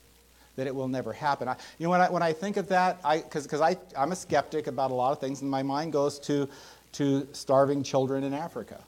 that 0.58 0.68
it 0.68 0.76
will 0.76 0.90
never 0.90 1.14
happen. 1.14 1.48
I, 1.48 1.56
you 1.78 1.86
know, 1.86 1.92
when 1.92 2.02
I, 2.02 2.10
when 2.10 2.24
I 2.24 2.34
think 2.34 2.58
of 2.58 2.68
that, 2.68 3.02
because 3.24 3.62
I'm 3.96 4.12
a 4.12 4.16
skeptic 4.18 4.68
about 4.68 4.92
a 4.92 4.96
lot 4.96 5.14
of 5.14 5.20
things, 5.20 5.42
and 5.42 5.50
my 5.50 5.64
mind 5.64 5.94
goes 5.94 6.20
to, 6.20 6.50
to 6.94 7.26
starving 7.32 7.84
children 7.84 8.26
in 8.26 8.34
Africa, 8.34 8.82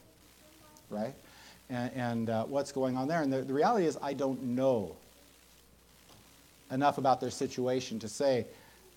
right? 0.90 1.14
And, 1.70 1.92
and 1.96 2.30
uh, 2.30 2.44
what's 2.46 2.72
going 2.72 2.98
on 2.98 3.08
there. 3.08 3.22
And 3.22 3.32
the, 3.32 3.42
the 3.42 3.54
reality 3.54 3.86
is, 3.86 3.98
I 4.02 4.14
don't 4.14 4.42
know 4.44 4.96
enough 6.72 6.98
about 6.98 7.22
their 7.22 7.30
situation 7.30 8.00
to 8.00 8.08
say 8.08 8.46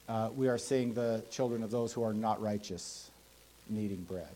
uh, 0.09 0.31
we 0.35 0.49
are 0.49 0.59
seeing 0.59 0.95
the 0.95 1.23
children 1.31 1.63
of 1.63 1.71
those 1.71 1.93
who 1.93 2.03
are 2.03 2.15
not 2.15 2.41
righteous 2.41 3.11
needing 3.69 4.03
bread. 4.05 4.29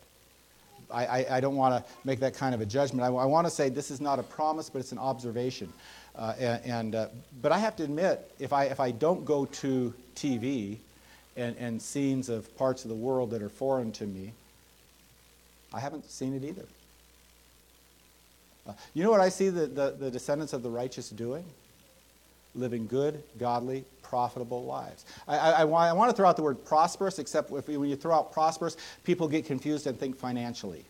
I, 0.91 1.07
I, 1.07 1.37
I 1.37 1.41
don't 1.41 1.57
want 1.57 1.85
to 1.85 1.93
make 2.05 2.21
that 2.21 2.35
kind 2.35 2.55
of 2.55 2.61
a 2.61 2.67
judgment. 2.67 3.03
I, 3.03 3.15
I 3.15 3.25
want 3.25 3.47
to 3.47 3.51
say 3.51 3.69
this 3.69 3.91
is 3.91 4.01
not 4.01 4.19
a 4.19 4.25
promise, 4.25 4.69
but 4.69 4.81
it's 4.81 4.93
an 4.93 4.99
observation. 4.99 5.73
Uh, 6.17 6.35
and, 6.39 6.65
and 6.65 6.95
uh, 6.95 7.07
but 7.41 7.53
I 7.53 7.59
have 7.59 7.77
to 7.77 7.85
admit, 7.85 8.31
if 8.41 8.53
I, 8.53 8.65
if 8.65 8.81
I 8.81 8.91
don't 8.91 9.25
go 9.25 9.45
to 9.45 9.95
TV 10.17 10.79
and, 11.37 11.57
and 11.57 11.81
scenes 11.81 12.29
of 12.29 12.55
parts 12.57 12.85
of 12.85 12.89
the 12.89 12.95
world 12.95 13.31
that 13.31 13.43
are 13.43 13.49
foreign 13.49 13.93
to 13.93 14.07
me. 14.07 14.33
I 15.73 15.81
haven't 15.81 16.11
seen 16.11 16.35
it 16.35 16.45
either. 16.45 16.65
Uh, 18.67 18.73
you 18.95 19.03
know 19.03 19.11
what 19.11 19.21
I 19.21 19.29
see 19.29 19.49
the, 19.49 19.67
the, 19.67 19.97
the 19.99 20.11
descendants 20.11 20.53
of 20.53 20.63
the 20.63 20.71
righteous 20.71 21.11
doing? 21.11 21.45
Living 22.55 22.87
good, 22.87 23.23
godly, 23.39 23.85
profitable 24.03 24.65
lives. 24.65 25.05
I, 25.29 25.39
I, 25.39 25.51
I, 25.51 25.65
want, 25.65 25.91
I 25.91 25.93
want 25.93 26.11
to 26.11 26.17
throw 26.17 26.29
out 26.29 26.37
the 26.37 26.43
word 26.43 26.65
prosperous, 26.65 27.19
except 27.19 27.53
if, 27.53 27.69
when 27.69 27.89
you 27.89 27.97
throw 27.97 28.15
out 28.15 28.33
prosperous, 28.33 28.77
people 29.05 29.29
get 29.29 29.47
confused 29.47 29.87
and 29.87 29.99
think 29.99 30.17
financially. 30.17 30.85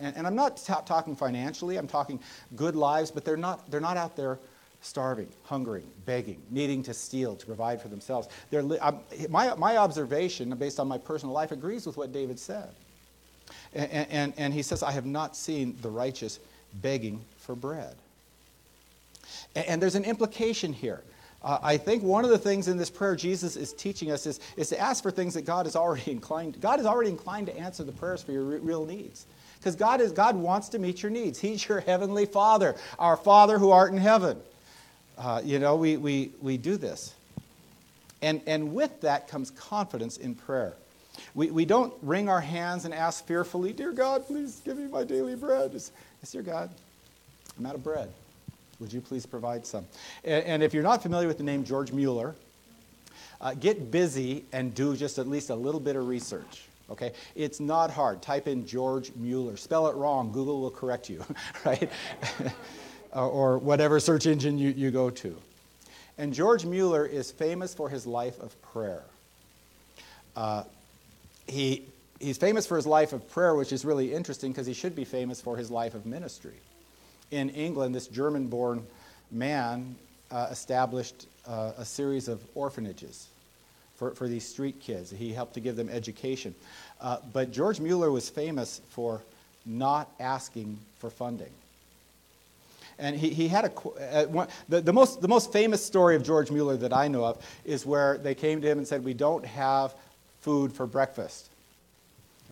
And, 0.00 0.16
and 0.16 0.26
I'm 0.26 0.34
not 0.34 0.56
talking 0.86 1.14
financially, 1.14 1.76
I'm 1.76 1.86
talking 1.86 2.18
good 2.56 2.74
lives, 2.74 3.10
but 3.10 3.24
they're 3.24 3.36
not, 3.36 3.70
they're 3.70 3.80
not 3.80 3.96
out 3.96 4.16
there 4.16 4.38
starving, 4.80 5.28
hungering, 5.44 5.86
begging, 6.06 6.40
needing 6.50 6.82
to 6.82 6.94
steal 6.94 7.36
to 7.36 7.46
provide 7.46 7.80
for 7.80 7.88
themselves. 7.88 8.28
They're 8.50 8.62
li- 8.62 8.80
my, 9.28 9.54
my 9.54 9.76
observation, 9.76 10.50
based 10.56 10.80
on 10.80 10.88
my 10.88 10.98
personal 10.98 11.34
life, 11.34 11.52
agrees 11.52 11.86
with 11.86 11.96
what 11.96 12.12
David 12.12 12.38
said. 12.38 12.70
And, 13.74 14.08
and, 14.10 14.32
and 14.36 14.54
he 14.54 14.62
says, 14.62 14.82
I 14.82 14.92
have 14.92 15.06
not 15.06 15.36
seen 15.36 15.76
the 15.82 15.90
righteous 15.90 16.40
begging 16.80 17.20
for 17.38 17.54
bread. 17.54 17.94
And, 19.54 19.66
and 19.66 19.82
there's 19.82 19.94
an 19.94 20.04
implication 20.04 20.72
here. 20.72 21.02
Uh, 21.42 21.58
I 21.62 21.76
think 21.76 22.02
one 22.02 22.24
of 22.24 22.30
the 22.30 22.38
things 22.38 22.68
in 22.68 22.76
this 22.76 22.90
prayer 22.90 23.16
Jesus 23.16 23.56
is 23.56 23.72
teaching 23.72 24.12
us 24.12 24.26
is, 24.26 24.38
is 24.56 24.68
to 24.68 24.78
ask 24.78 25.02
for 25.02 25.10
things 25.10 25.34
that 25.34 25.42
God 25.42 25.66
is 25.66 25.74
already 25.74 26.10
inclined. 26.10 26.60
God 26.60 26.80
is 26.80 26.86
already 26.86 27.10
inclined 27.10 27.46
to 27.48 27.56
answer 27.56 27.84
the 27.84 27.92
prayers 27.92 28.22
for 28.22 28.32
your 28.32 28.44
re- 28.44 28.58
real 28.58 28.86
needs. 28.86 29.26
Because 29.58 29.76
God 29.76 30.00
is 30.00 30.10
God 30.10 30.34
wants 30.34 30.68
to 30.70 30.78
meet 30.78 31.02
your 31.02 31.10
needs. 31.10 31.38
He's 31.38 31.68
your 31.68 31.80
heavenly 31.80 32.26
Father, 32.26 32.74
our 32.98 33.16
Father 33.16 33.58
who 33.58 33.70
art 33.70 33.92
in 33.92 33.98
heaven. 33.98 34.38
Uh, 35.16 35.40
you 35.44 35.58
know, 35.60 35.76
we, 35.76 35.96
we, 35.96 36.32
we 36.40 36.56
do 36.56 36.76
this. 36.76 37.14
And, 38.22 38.40
and 38.46 38.74
with 38.74 39.00
that 39.02 39.28
comes 39.28 39.50
confidence 39.50 40.16
in 40.16 40.34
prayer. 40.34 40.74
We, 41.34 41.50
we 41.50 41.64
don't 41.64 41.92
wring 42.02 42.28
our 42.28 42.40
hands 42.40 42.84
and 42.84 42.94
ask 42.94 43.26
fearfully, 43.26 43.72
Dear 43.72 43.92
God, 43.92 44.26
please 44.26 44.60
give 44.64 44.78
me 44.78 44.86
my 44.86 45.04
daily 45.04 45.36
bread. 45.36 45.72
It's, 45.74 45.92
it's 46.22 46.30
Dear 46.30 46.42
God, 46.42 46.70
I'm 47.58 47.66
out 47.66 47.74
of 47.74 47.82
bread. 47.82 48.08
Would 48.78 48.92
you 48.92 49.00
please 49.00 49.26
provide 49.26 49.66
some? 49.66 49.86
And, 50.24 50.44
and 50.44 50.62
if 50.62 50.72
you're 50.72 50.82
not 50.82 51.02
familiar 51.02 51.26
with 51.26 51.38
the 51.38 51.44
name 51.44 51.64
George 51.64 51.92
Mueller, 51.92 52.34
uh, 53.40 53.54
get 53.54 53.90
busy 53.90 54.44
and 54.52 54.72
do 54.74 54.96
just 54.96 55.18
at 55.18 55.26
least 55.26 55.50
a 55.50 55.54
little 55.54 55.80
bit 55.80 55.96
of 55.96 56.06
research. 56.06 56.62
Okay? 56.90 57.12
It's 57.34 57.58
not 57.58 57.90
hard. 57.90 58.22
Type 58.22 58.46
in 58.46 58.66
George 58.66 59.12
Mueller. 59.16 59.56
Spell 59.56 59.88
it 59.88 59.96
wrong. 59.96 60.30
Google 60.30 60.60
will 60.60 60.70
correct 60.70 61.10
you, 61.10 61.24
right? 61.64 61.90
or 63.12 63.58
whatever 63.58 63.98
search 63.98 64.26
engine 64.26 64.58
you, 64.58 64.70
you 64.70 64.90
go 64.90 65.10
to. 65.10 65.36
And 66.18 66.32
George 66.32 66.64
Mueller 66.64 67.04
is 67.04 67.32
famous 67.32 67.74
for 67.74 67.88
his 67.88 68.06
life 68.06 68.38
of 68.40 68.60
prayer. 68.62 69.02
Uh, 70.36 70.62
he, 71.48 71.84
he's 72.22 72.38
famous 72.38 72.66
for 72.66 72.76
his 72.76 72.86
life 72.86 73.12
of 73.12 73.28
prayer, 73.30 73.54
which 73.54 73.72
is 73.72 73.84
really 73.84 74.14
interesting 74.14 74.52
because 74.52 74.66
he 74.66 74.72
should 74.72 74.94
be 74.94 75.04
famous 75.04 75.40
for 75.40 75.56
his 75.56 75.70
life 75.70 75.94
of 75.94 76.06
ministry. 76.06 76.54
In 77.30 77.50
England, 77.50 77.94
this 77.94 78.06
German 78.06 78.46
born 78.46 78.86
man 79.30 79.96
uh, 80.30 80.48
established 80.50 81.26
uh, 81.46 81.72
a 81.76 81.84
series 81.84 82.28
of 82.28 82.40
orphanages 82.54 83.26
for, 83.96 84.14
for 84.14 84.28
these 84.28 84.46
street 84.46 84.80
kids. 84.80 85.10
He 85.10 85.32
helped 85.32 85.54
to 85.54 85.60
give 85.60 85.76
them 85.76 85.88
education. 85.88 86.54
Uh, 87.00 87.18
but 87.32 87.52
George 87.52 87.80
Mueller 87.80 88.10
was 88.10 88.28
famous 88.28 88.80
for 88.90 89.22
not 89.66 90.10
asking 90.20 90.78
for 90.98 91.10
funding. 91.10 91.50
And 92.98 93.16
he, 93.16 93.30
he 93.30 93.48
had 93.48 93.64
a, 93.64 93.72
uh, 93.72 94.26
one, 94.26 94.48
the, 94.68 94.80
the, 94.80 94.92
most, 94.92 95.20
the 95.20 95.28
most 95.28 95.52
famous 95.52 95.84
story 95.84 96.14
of 96.14 96.22
George 96.22 96.50
Mueller 96.50 96.76
that 96.76 96.92
I 96.92 97.08
know 97.08 97.24
of 97.24 97.44
is 97.64 97.84
where 97.84 98.18
they 98.18 98.34
came 98.34 98.60
to 98.60 98.68
him 98.68 98.78
and 98.78 98.86
said, 98.86 99.04
We 99.04 99.14
don't 99.14 99.44
have 99.44 99.94
food 100.40 100.72
for 100.72 100.86
breakfast. 100.86 101.48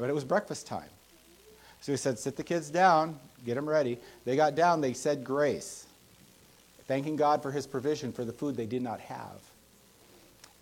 But 0.01 0.09
it 0.09 0.15
was 0.15 0.25
breakfast 0.25 0.67
time. 0.67 0.89
So 1.83 1.93
he 1.93 1.99
said, 1.99 2.19
Sit 2.19 2.37
the 2.37 2.43
kids 2.43 2.71
down, 2.71 3.19
get 3.45 3.55
them 3.55 3.69
ready. 3.69 3.99
They 4.25 4.35
got 4.35 4.55
down, 4.55 4.81
they 4.81 4.95
said 4.95 5.23
grace, 5.23 5.87
thanking 6.87 7.17
God 7.17 7.43
for 7.43 7.51
his 7.51 7.67
provision 7.67 8.13
for 8.13 8.25
the 8.25 8.33
food 8.33 8.57
they 8.57 8.67
did 8.67 8.83
not 8.83 9.01
have. 9.01 9.41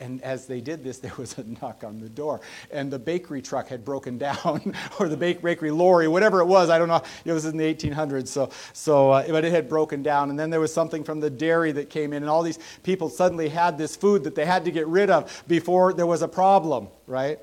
And 0.01 0.23
as 0.23 0.47
they 0.47 0.61
did 0.61 0.85
this, 0.85 0.99
there 1.01 1.13
was 1.17 1.39
a 1.39 1.45
knock 1.45 1.85
on 1.85 2.01
the 2.01 2.09
door. 2.09 2.41
And 2.73 2.91
the 2.91 2.99
bakery 2.99 3.41
truck 3.41 3.69
had 3.69 3.85
broken 3.85 4.19
down, 4.19 4.75
or 5.01 5.09
the 5.09 5.17
bakery 5.17 5.71
lorry, 5.71 6.09
whatever 6.09 6.41
it 6.41 6.47
was. 6.47 6.69
I 6.69 6.79
don't 6.79 6.89
know. 6.89 7.03
It 7.25 7.33
was 7.33 7.45
in 7.45 7.57
the 7.57 7.75
1800s. 7.75 8.29
So, 8.29 8.51
so 8.73 9.11
uh, 9.11 9.29
but 9.29 9.45
it 9.45 9.53
had 9.53 9.69
broken 9.69 10.03
down. 10.03 10.31
And 10.31 10.39
then 10.39 10.51
there 10.51 10.61
was 10.61 10.75
something 10.75 11.05
from 11.05 11.21
the 11.21 11.31
dairy 11.31 11.71
that 11.73 11.91
came 11.91 12.13
in. 12.13 12.25
And 12.25 12.31
all 12.31 12.43
these 12.43 12.59
people 12.83 13.09
suddenly 13.09 13.49
had 13.49 13.79
this 13.79 13.95
food 13.95 14.25
that 14.25 14.35
they 14.35 14.47
had 14.47 14.65
to 14.65 14.73
get 14.73 14.89
rid 14.89 15.11
of 15.11 15.45
before 15.47 15.93
there 15.93 16.07
was 16.07 16.23
a 16.23 16.29
problem, 16.29 16.89
right? 17.07 17.39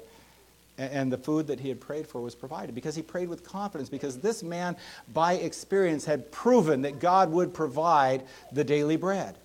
And, 0.78 1.12
the 1.12 1.18
food 1.18 1.48
that 1.48 1.62
he 1.62 1.70
had 1.70 1.80
prayed 1.80 2.06
for 2.06 2.20
was 2.20 2.36
provided 2.36 2.76
because 2.76 2.96
he 2.96 3.02
prayed 3.02 3.30
with 3.30 3.46
confidence, 3.46 3.90
because 3.90 4.18
this 4.18 4.44
man, 4.44 4.76
by 5.14 5.34
experience, 5.34 6.04
had 6.04 6.32
proven 6.32 6.82
that 6.82 7.00
God 7.00 7.32
would 7.32 7.54
provide 7.54 8.24
the 8.52 8.64
daily 8.64 8.98
bread 8.98 9.38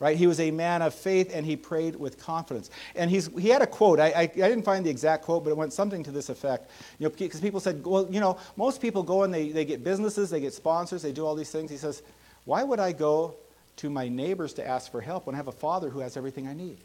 right? 0.00 0.16
He 0.16 0.26
was 0.26 0.40
a 0.40 0.50
man 0.50 0.82
of 0.82 0.94
faith 0.94 1.30
and 1.34 1.44
he 1.44 1.56
prayed 1.56 1.96
with 1.96 2.18
confidence. 2.18 2.70
And 2.94 3.10
he's, 3.10 3.28
he 3.38 3.48
had 3.48 3.62
a 3.62 3.66
quote. 3.66 4.00
I, 4.00 4.08
I, 4.08 4.20
I 4.20 4.26
didn't 4.26 4.62
find 4.62 4.84
the 4.84 4.90
exact 4.90 5.24
quote, 5.24 5.44
but 5.44 5.50
it 5.50 5.56
went 5.56 5.72
something 5.72 6.02
to 6.04 6.10
this 6.10 6.28
effect. 6.28 6.70
You 6.98 7.08
know, 7.08 7.14
because 7.16 7.40
people 7.40 7.60
said, 7.60 7.84
well, 7.84 8.06
you 8.10 8.20
know, 8.20 8.38
most 8.56 8.80
people 8.80 9.02
go 9.02 9.22
and 9.22 9.32
they, 9.32 9.50
they 9.50 9.64
get 9.64 9.82
businesses, 9.82 10.30
they 10.30 10.40
get 10.40 10.54
sponsors, 10.54 11.02
they 11.02 11.12
do 11.12 11.26
all 11.26 11.34
these 11.34 11.50
things. 11.50 11.70
He 11.70 11.76
says, 11.76 12.02
why 12.44 12.62
would 12.62 12.80
I 12.80 12.92
go 12.92 13.34
to 13.76 13.90
my 13.90 14.08
neighbors 14.08 14.52
to 14.54 14.66
ask 14.66 14.90
for 14.90 15.00
help 15.00 15.26
when 15.26 15.34
I 15.34 15.38
have 15.38 15.48
a 15.48 15.52
father 15.52 15.90
who 15.90 16.00
has 16.00 16.16
everything 16.16 16.46
I 16.48 16.54
need? 16.54 16.78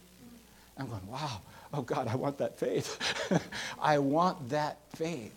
I'm 0.78 0.88
going, 0.88 1.06
wow, 1.08 1.42
oh 1.74 1.82
God, 1.82 2.08
I 2.08 2.16
want 2.16 2.38
that 2.38 2.58
faith. 2.58 3.00
I 3.82 4.00
want 4.00 4.50
that 4.50 4.78
faith. 4.96 5.34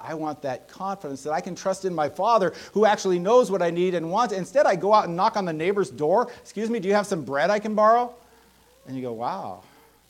I 0.00 0.14
want 0.14 0.42
that 0.42 0.68
confidence 0.68 1.24
that 1.24 1.32
I 1.32 1.40
can 1.40 1.54
trust 1.54 1.84
in 1.84 1.92
my 1.94 2.08
Father 2.08 2.52
who 2.72 2.84
actually 2.84 3.18
knows 3.18 3.50
what 3.50 3.62
I 3.62 3.70
need 3.70 3.94
and 3.94 4.10
wants. 4.10 4.32
Instead, 4.32 4.64
I 4.64 4.76
go 4.76 4.94
out 4.94 5.06
and 5.06 5.16
knock 5.16 5.36
on 5.36 5.44
the 5.44 5.52
neighbor's 5.52 5.90
door. 5.90 6.30
Excuse 6.40 6.70
me, 6.70 6.78
do 6.78 6.86
you 6.86 6.94
have 6.94 7.06
some 7.06 7.24
bread 7.24 7.50
I 7.50 7.58
can 7.58 7.74
borrow? 7.74 8.14
And 8.86 8.96
you 8.96 9.02
go, 9.02 9.12
wow. 9.12 9.62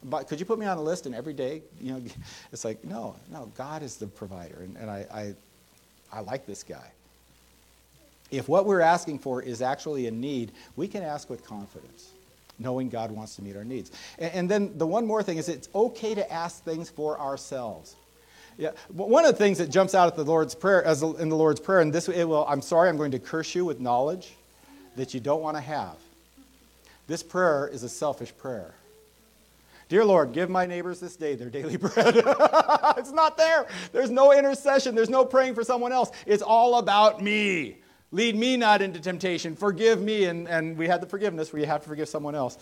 But 0.05 0.29
could 0.29 0.39
you 0.39 0.47
put 0.47 0.59
me 0.59 0.67
on 0.67 0.77
a 0.77 0.83
list 0.83 1.07
and 1.07 1.15
every 1.15 1.33
day, 1.33 1.63
you 1.81 1.93
know, 1.93 2.03
it's 2.53 2.65
like, 2.65 2.85
no, 2.85 3.17
no, 3.31 3.51
God 3.57 3.83
is 3.83 3.97
the 3.97 4.07
provider. 4.07 4.61
And, 4.61 4.77
and 4.77 4.91
I, 4.91 5.07
I, 5.13 5.35
I 6.13 6.21
like 6.21 6.45
this 6.45 6.63
guy. 6.63 6.93
If 8.31 8.47
what 8.47 8.67
we're 8.67 8.83
asking 8.83 9.21
for 9.21 9.43
is 9.43 9.63
actually 9.63 10.07
a 10.07 10.11
need, 10.11 10.53
we 10.77 10.87
can 10.87 11.03
ask 11.03 11.31
with 11.31 11.45
confidence, 11.47 12.11
knowing 12.59 12.89
God 12.89 13.11
wants 13.11 13.37
to 13.37 13.43
meet 13.43 13.57
our 13.57 13.65
needs. 13.65 13.91
And, 14.19 14.33
and 14.35 14.51
then 14.51 14.79
the 14.79 14.87
one 14.87 15.07
more 15.07 15.23
thing 15.23 15.39
is 15.39 15.49
it's 15.49 15.69
okay 15.75 16.15
to 16.15 16.33
ask 16.33 16.65
things 16.65 16.91
for 16.91 17.19
ourselves. 17.19 17.97
Yeah, 18.57 18.73
one 18.89 19.25
of 19.25 19.31
the 19.31 19.39
things 19.39 19.59
that 19.59 19.71
jumps 19.71 19.95
out 19.95 20.09
at 20.09 20.17
the 20.17 20.25
Lord's 20.25 20.55
prayer, 20.55 20.83
as 20.83 21.03
in 21.03 21.29
the 21.29 21.37
Lord's 21.37 21.61
prayer, 21.61 21.81
and 21.81 21.93
this 21.93 22.09
it 22.09 22.25
will, 22.25 22.45
I'm 22.49 22.61
sorry, 22.61 22.89
I'm 22.89 22.97
going 22.97 23.13
to 23.13 23.21
curse 23.21 23.55
you 23.55 23.65
with 23.65 23.79
knowledge 23.79 24.35
that 24.97 25.15
you 25.15 25.21
don't 25.21 25.43
want 25.43 25.57
to 25.57 25.61
have. 25.61 25.95
This 27.07 27.23
prayer 27.23 27.69
is 27.69 27.85
a 27.85 27.89
selfish 27.89 28.37
prayer. 28.37 28.75
Dear 29.89 30.05
Lord, 30.05 30.33
give 30.33 30.51
my 30.51 30.67
neighbors 30.67 31.01
this 31.01 31.17
day 31.17 31.35
their 31.37 31.49
daily 31.49 31.77
bread. 31.79 32.15
it's 32.99 33.13
not 33.13 33.39
there. 33.39 33.67
There's 33.93 34.11
no 34.11 34.33
intercession. 34.33 34.95
There's 34.95 35.09
no 35.09 35.25
praying 35.25 35.55
for 35.55 35.65
someone 35.65 35.93
else. 35.93 36.11
It's 36.27 36.43
all 36.43 36.79
about 36.79 37.23
me. 37.23 37.79
Lead 38.11 38.37
me 38.37 38.57
not 38.57 38.81
into 38.81 39.01
temptation. 39.01 39.55
Forgive 39.55 40.01
me. 40.01 40.25
And, 40.25 40.49
and 40.49 40.79
we 40.79 40.89
had 40.89 41.03
the 41.03 41.07
forgiveness 41.07 41.53
where 41.53 41.61
you 41.61 41.67
have 41.67 41.83
to 41.83 41.89
forgive 41.89 42.09
someone 42.09 42.35
else. 42.35 42.57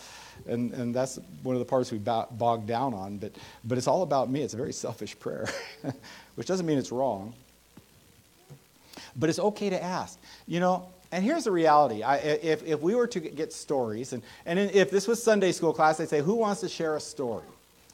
And, 0.46 0.72
and 0.72 0.94
that's 0.94 1.20
one 1.42 1.54
of 1.54 1.61
the 1.61 1.64
parts 1.64 1.92
we 1.92 1.98
bog 1.98 2.37
bogged 2.37 2.66
down 2.66 2.94
on. 2.94 3.18
But, 3.18 3.32
but 3.64 3.78
it's 3.78 3.87
all 3.87 4.02
about 4.02 4.28
me. 4.28 4.42
It's 4.42 4.54
a 4.54 4.56
very 4.56 4.72
selfish 4.72 5.18
prayer, 5.18 5.48
which 6.35 6.48
doesn't 6.48 6.66
mean 6.66 6.78
it's 6.78 6.90
wrong. 6.90 7.32
But 9.14 9.30
it's 9.30 9.38
okay 9.38 9.70
to 9.70 9.80
ask. 9.80 10.18
You 10.48 10.59
know, 10.59 10.88
and 11.12 11.24
here's 11.24 11.44
the 11.44 11.52
reality. 11.52 12.02
I, 12.02 12.16
if, 12.16 12.64
if 12.64 12.80
we 12.80 12.96
were 12.96 13.06
to 13.06 13.20
get 13.20 13.52
stories, 13.52 14.12
and, 14.12 14.24
and 14.46 14.59
if 14.59 14.90
this 14.90 15.06
was 15.06 15.22
Sunday 15.22 15.52
school 15.52 15.72
class, 15.72 15.98
they'd 15.98 16.09
say, 16.09 16.22
Who 16.22 16.35
wants 16.35 16.61
to 16.62 16.68
share 16.68 16.96
a 16.96 17.00
story? 17.00 17.44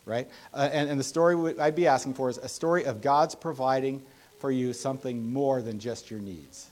Right? 0.06 0.26
Uh, 0.54 0.70
and, 0.72 0.88
and 0.88 0.98
the 0.98 1.04
story 1.04 1.54
I'd 1.60 1.76
be 1.76 1.86
asking 1.86 2.14
for 2.14 2.30
is 2.30 2.38
a 2.38 2.48
story 2.48 2.86
of 2.86 3.02
God's 3.02 3.34
providing 3.34 4.02
for 4.40 4.50
you 4.50 4.72
something 4.72 5.32
more 5.32 5.60
than 5.62 5.78
just 5.78 6.10
your 6.10 6.18
needs 6.18 6.71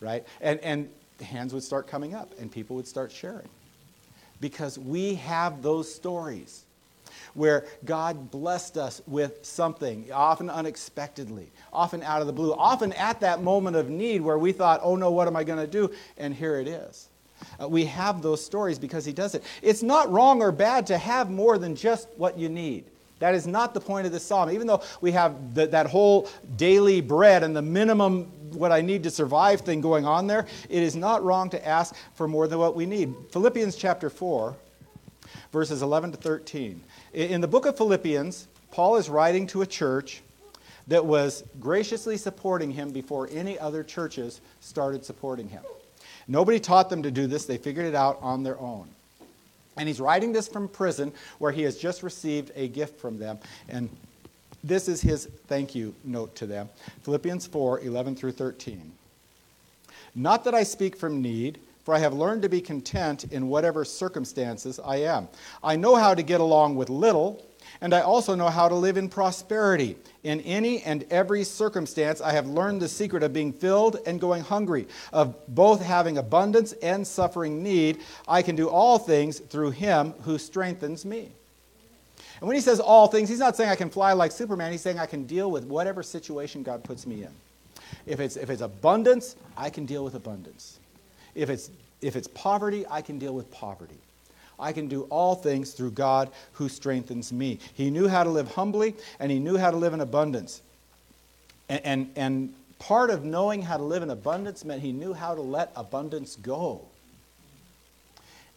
right? 0.00 0.24
And, 0.40 0.60
and 0.60 0.88
hands 1.22 1.54
would 1.54 1.62
start 1.62 1.86
coming 1.86 2.14
up 2.14 2.32
and 2.38 2.50
people 2.50 2.76
would 2.76 2.88
start 2.88 3.12
sharing. 3.12 3.48
Because 4.40 4.78
we 4.78 5.14
have 5.16 5.62
those 5.62 5.92
stories 5.92 6.64
where 7.34 7.66
God 7.84 8.30
blessed 8.30 8.76
us 8.76 9.02
with 9.06 9.44
something, 9.44 10.10
often 10.12 10.50
unexpectedly, 10.50 11.50
often 11.72 12.02
out 12.02 12.20
of 12.20 12.26
the 12.26 12.32
blue, 12.32 12.52
often 12.52 12.92
at 12.94 13.20
that 13.20 13.42
moment 13.42 13.76
of 13.76 13.90
need 13.90 14.20
where 14.20 14.38
we 14.38 14.52
thought, 14.52 14.80
oh 14.82 14.96
no, 14.96 15.10
what 15.10 15.26
am 15.26 15.36
I 15.36 15.44
going 15.44 15.58
to 15.58 15.66
do? 15.66 15.92
And 16.16 16.34
here 16.34 16.60
it 16.60 16.68
is. 16.68 17.08
Uh, 17.60 17.68
we 17.68 17.84
have 17.84 18.22
those 18.22 18.44
stories 18.44 18.78
because 18.78 19.04
He 19.04 19.12
does 19.12 19.34
it. 19.34 19.42
It's 19.62 19.82
not 19.82 20.10
wrong 20.10 20.42
or 20.42 20.52
bad 20.52 20.86
to 20.88 20.98
have 20.98 21.30
more 21.30 21.58
than 21.58 21.74
just 21.74 22.08
what 22.16 22.38
you 22.38 22.48
need. 22.48 22.84
That 23.20 23.34
is 23.34 23.46
not 23.46 23.74
the 23.74 23.80
point 23.80 24.06
of 24.06 24.12
this 24.12 24.24
psalm. 24.24 24.50
Even 24.50 24.66
though 24.66 24.82
we 25.00 25.12
have 25.12 25.54
the, 25.54 25.66
that 25.68 25.86
whole 25.86 26.28
daily 26.56 27.00
bread 27.00 27.42
and 27.42 27.54
the 27.54 27.62
minimum 27.62 28.24
what 28.52 28.72
I 28.72 28.80
need 28.80 29.02
to 29.04 29.10
survive 29.10 29.60
thing 29.60 29.80
going 29.80 30.04
on 30.04 30.26
there, 30.26 30.46
it 30.68 30.82
is 30.82 30.96
not 30.96 31.22
wrong 31.22 31.50
to 31.50 31.66
ask 31.66 31.94
for 32.14 32.28
more 32.28 32.46
than 32.48 32.58
what 32.58 32.76
we 32.76 32.86
need. 32.86 33.14
Philippians 33.30 33.76
chapter 33.76 34.10
4, 34.10 34.56
verses 35.52 35.82
11 35.82 36.12
to 36.12 36.16
13. 36.16 36.82
In 37.12 37.40
the 37.40 37.48
book 37.48 37.66
of 37.66 37.76
Philippians, 37.76 38.48
Paul 38.70 38.96
is 38.96 39.08
writing 39.08 39.46
to 39.48 39.62
a 39.62 39.66
church 39.66 40.22
that 40.88 41.04
was 41.04 41.44
graciously 41.60 42.16
supporting 42.16 42.70
him 42.70 42.90
before 42.90 43.28
any 43.32 43.58
other 43.58 43.82
churches 43.82 44.40
started 44.60 45.04
supporting 45.04 45.48
him. 45.48 45.62
Nobody 46.28 46.58
taught 46.58 46.90
them 46.90 47.02
to 47.02 47.10
do 47.10 47.26
this, 47.26 47.44
they 47.46 47.58
figured 47.58 47.86
it 47.86 47.94
out 47.94 48.18
on 48.20 48.42
their 48.42 48.58
own. 48.58 48.88
And 49.76 49.88
he's 49.88 50.00
writing 50.00 50.32
this 50.32 50.48
from 50.48 50.68
prison 50.68 51.12
where 51.38 51.52
he 51.52 51.62
has 51.62 51.76
just 51.76 52.02
received 52.02 52.52
a 52.54 52.68
gift 52.68 53.00
from 53.00 53.18
them. 53.18 53.38
And 53.68 53.88
this 54.62 54.88
is 54.88 55.00
his 55.00 55.26
thank 55.46 55.74
you 55.74 55.94
note 56.04 56.34
to 56.36 56.46
them 56.46 56.68
Philippians 57.02 57.46
4 57.46 57.80
11 57.80 58.16
through 58.16 58.32
13. 58.32 58.92
Not 60.14 60.44
that 60.44 60.54
I 60.54 60.62
speak 60.62 60.96
from 60.96 61.20
need, 61.20 61.58
for 61.84 61.94
I 61.94 61.98
have 61.98 62.14
learned 62.14 62.42
to 62.42 62.48
be 62.48 62.60
content 62.60 63.24
in 63.32 63.48
whatever 63.48 63.84
circumstances 63.84 64.80
I 64.80 64.96
am. 64.96 65.28
I 65.62 65.76
know 65.76 65.96
how 65.96 66.14
to 66.14 66.22
get 66.22 66.40
along 66.40 66.76
with 66.76 66.88
little, 66.88 67.44
and 67.80 67.94
I 67.94 68.00
also 68.00 68.34
know 68.34 68.48
how 68.48 68.68
to 68.68 68.74
live 68.74 68.96
in 68.96 69.08
prosperity. 69.08 69.96
In 70.22 70.40
any 70.40 70.82
and 70.82 71.04
every 71.10 71.44
circumstance, 71.44 72.20
I 72.20 72.32
have 72.32 72.46
learned 72.46 72.80
the 72.80 72.88
secret 72.88 73.22
of 73.22 73.32
being 73.32 73.52
filled 73.52 73.98
and 74.06 74.20
going 74.20 74.42
hungry, 74.42 74.86
of 75.12 75.34
both 75.48 75.82
having 75.82 76.18
abundance 76.18 76.72
and 76.74 77.06
suffering 77.06 77.62
need. 77.62 78.00
I 78.26 78.42
can 78.42 78.56
do 78.56 78.68
all 78.68 78.98
things 78.98 79.38
through 79.38 79.72
him 79.72 80.12
who 80.22 80.38
strengthens 80.38 81.04
me. 81.04 81.30
And 82.40 82.48
when 82.48 82.56
he 82.56 82.60
says 82.60 82.80
all 82.80 83.06
things, 83.06 83.28
he's 83.28 83.38
not 83.38 83.56
saying 83.56 83.70
I 83.70 83.76
can 83.76 83.90
fly 83.90 84.12
like 84.12 84.32
Superman. 84.32 84.72
He's 84.72 84.80
saying 84.80 84.98
I 84.98 85.06
can 85.06 85.24
deal 85.24 85.50
with 85.50 85.64
whatever 85.64 86.02
situation 86.02 86.62
God 86.62 86.84
puts 86.84 87.06
me 87.06 87.22
in. 87.22 87.30
If 88.06 88.20
it's, 88.20 88.36
if 88.36 88.50
it's 88.50 88.62
abundance, 88.62 89.36
I 89.56 89.70
can 89.70 89.86
deal 89.86 90.04
with 90.04 90.14
abundance. 90.14 90.78
If 91.34 91.50
it's, 91.50 91.70
if 92.00 92.16
it's 92.16 92.28
poverty, 92.28 92.84
I 92.90 93.02
can 93.02 93.18
deal 93.18 93.34
with 93.34 93.50
poverty. 93.50 93.98
I 94.58 94.72
can 94.72 94.88
do 94.88 95.02
all 95.10 95.34
things 95.34 95.72
through 95.72 95.92
God 95.92 96.30
who 96.52 96.68
strengthens 96.68 97.32
me. 97.32 97.58
He 97.74 97.90
knew 97.90 98.08
how 98.08 98.24
to 98.24 98.30
live 98.30 98.52
humbly 98.52 98.94
and 99.18 99.30
he 99.30 99.38
knew 99.38 99.56
how 99.56 99.70
to 99.70 99.76
live 99.76 99.92
in 99.92 100.00
abundance. 100.00 100.62
And, 101.68 101.80
and, 101.84 102.10
and 102.16 102.54
part 102.78 103.10
of 103.10 103.24
knowing 103.24 103.62
how 103.62 103.76
to 103.76 103.82
live 103.82 104.02
in 104.02 104.10
abundance 104.10 104.64
meant 104.64 104.82
he 104.82 104.92
knew 104.92 105.12
how 105.12 105.34
to 105.34 105.40
let 105.40 105.72
abundance 105.76 106.36
go. 106.36 106.82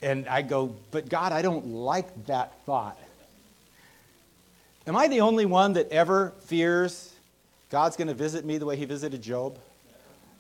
And 0.02 0.28
I 0.28 0.44
go, 0.44 0.76
but 0.92 1.10
God, 1.10 1.32
I 1.32 1.42
don't 1.42 1.68
like 1.68 2.28
that 2.28 2.54
thought. 2.66 3.00
Am 4.86 4.96
I 4.96 5.08
the 5.08 5.22
only 5.22 5.46
one 5.46 5.74
that 5.74 5.92
ever 5.92 6.34
fears 6.42 7.14
God's 7.70 7.98
going 7.98 8.08
to 8.08 8.14
visit 8.14 8.46
me 8.46 8.58
the 8.58 8.66
way 8.66 8.78
he 8.78 8.86
visited 8.86 9.22
Job? 9.22 9.58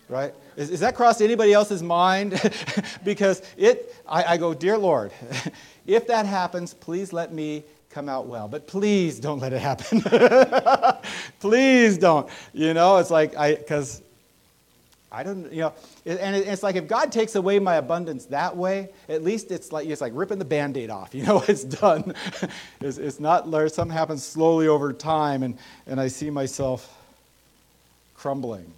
Right? 0.10 0.34
Is, 0.56 0.70
is 0.70 0.80
that 0.80 0.96
crossed 0.96 1.22
anybody 1.22 1.54
else's 1.54 1.84
mind? 1.84 2.40
because 3.04 3.42
it, 3.58 3.96
I, 4.08 4.24
I 4.24 4.38
go, 4.38 4.54
dear 4.54 4.78
Lord, 4.78 5.12
if 5.86 6.08
that 6.08 6.26
happens, 6.26 6.74
please 6.74 7.14
let 7.14 7.34
me 7.34 7.64
come 7.90 8.10
out 8.10 8.28
well. 8.28 8.48
But 8.48 8.68
please 8.68 9.20
don't 9.20 9.40
let 9.40 9.54
it 9.54 9.60
happen. 9.60 10.02
please 11.40 11.98
don't. 11.98 12.30
You 12.54 12.74
know, 12.74 12.98
it's 12.98 13.10
like, 13.10 13.36
I, 13.36 13.56
because 13.56 14.02
I 15.12 15.24
don't, 15.24 15.52
you 15.52 15.62
know, 15.62 15.74
and 16.06 16.36
it's 16.36 16.64
like 16.64 16.76
if 16.76 16.88
God 16.88 17.12
takes 17.12 17.36
away 17.36 17.60
my 17.60 17.76
abundance 17.76 18.26
that 18.26 18.56
way, 18.56 18.90
at 19.08 19.24
least 19.24 19.52
it's 19.52 19.72
like 19.72 19.88
it's 19.88 20.02
like 20.02 20.12
ripping 20.16 20.38
the 20.38 20.46
band-aid 20.46 20.90
off. 20.90 21.16
You 21.16 21.24
know, 21.24 21.44
it's 21.48 21.64
done. 21.64 22.14
it's, 22.82 22.98
it's 22.98 23.20
not 23.20 23.50
something 23.72 23.90
happens 23.90 24.24
slowly 24.24 24.68
over 24.68 24.92
time, 24.94 25.44
and, 25.44 25.58
and 25.88 26.00
I 26.00 26.10
see 26.10 26.30
myself 26.30 26.94
crumbling. 28.16 28.72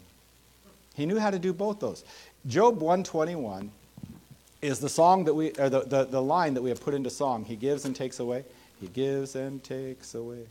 He 0.99 1.05
knew 1.05 1.17
how 1.17 1.29
to 1.29 1.39
do 1.39 1.53
both 1.53 1.79
those. 1.79 2.03
Job 2.45 2.81
121 2.81 3.71
is 4.61 4.79
the 4.79 4.89
song 4.89 5.23
that 5.23 5.33
we, 5.33 5.51
or 5.57 5.69
the, 5.69 5.81
the, 5.85 6.03
the 6.03 6.21
line 6.21 6.53
that 6.55 6.61
we 6.61 6.67
have 6.67 6.81
put 6.81 6.93
into 6.93 7.09
song. 7.09 7.45
He 7.45 7.55
gives 7.55 7.85
and 7.85 7.95
takes 7.95 8.19
away. 8.19 8.43
He 8.81 8.87
gives 8.87 9.37
and 9.37 9.63
takes 9.63 10.13
away. 10.13 10.45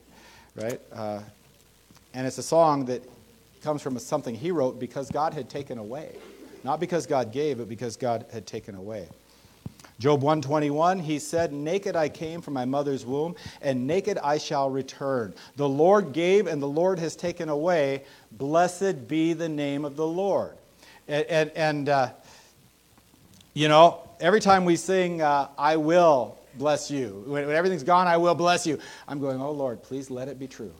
Right? 0.57 0.81
Uh, 0.91 1.21
and 2.15 2.27
it's 2.27 2.39
a 2.39 2.43
song 2.43 2.87
that 2.87 3.03
comes 3.63 3.83
from 3.83 3.99
something 3.99 4.35
he 4.35 4.51
wrote 4.51 4.81
because 4.81 5.11
God 5.11 5.35
had 5.35 5.51
taken 5.51 5.77
away. 5.77 6.17
Not 6.65 6.81
because 6.81 7.07
God 7.07 7.31
gave, 7.31 7.59
but 7.59 7.69
because 7.69 7.99
God 7.99 8.25
had 8.33 8.47
taken 8.47 8.75
away. 8.75 9.07
Job 9.99 10.23
121, 10.23 11.01
he 11.01 11.19
said, 11.19 11.53
Naked 11.53 11.97
I 11.97 12.09
came 12.09 12.41
from 12.41 12.55
my 12.55 12.65
mother's 12.65 13.05
womb, 13.05 13.35
and 13.61 13.87
naked 13.87 14.17
I 14.19 14.39
shall 14.39 14.71
return. 14.71 15.35
The 15.57 15.69
Lord 15.69 16.13
gave, 16.13 16.47
and 16.47 16.63
the 16.63 16.69
Lord 16.69 17.01
has 17.01 17.17
taken 17.17 17.49
away. 17.49 18.05
Blessed 18.31 19.09
be 19.09 19.33
the 19.33 19.49
name 19.49 19.85
of 19.85 19.97
the 19.97 20.07
Lord. 20.07 20.57
And, 21.09 21.27
and, 21.27 21.51
and 21.57 21.89
uh, 21.89 22.11
you 23.55 23.67
know, 23.67 24.09
every 24.21 24.41
time 24.41 24.65
we 24.65 24.77
sing, 24.77 25.21
uh, 25.21 25.49
I 25.59 25.77
will 25.77 26.39
bless 26.55 26.93
you, 26.93 27.25
when, 27.27 27.47
when 27.47 27.57
everything's 27.57 27.83
gone, 27.83 28.07
I 28.07 28.19
will 28.19 28.37
bless 28.37 28.69
you, 28.69 28.79
I'm 29.09 29.19
going, 29.19 29.41
oh 29.41 29.51
Lord, 29.51 29.83
please 29.83 30.11
let 30.11 30.29
it 30.29 30.39
be 30.39 30.47
true. 30.47 30.73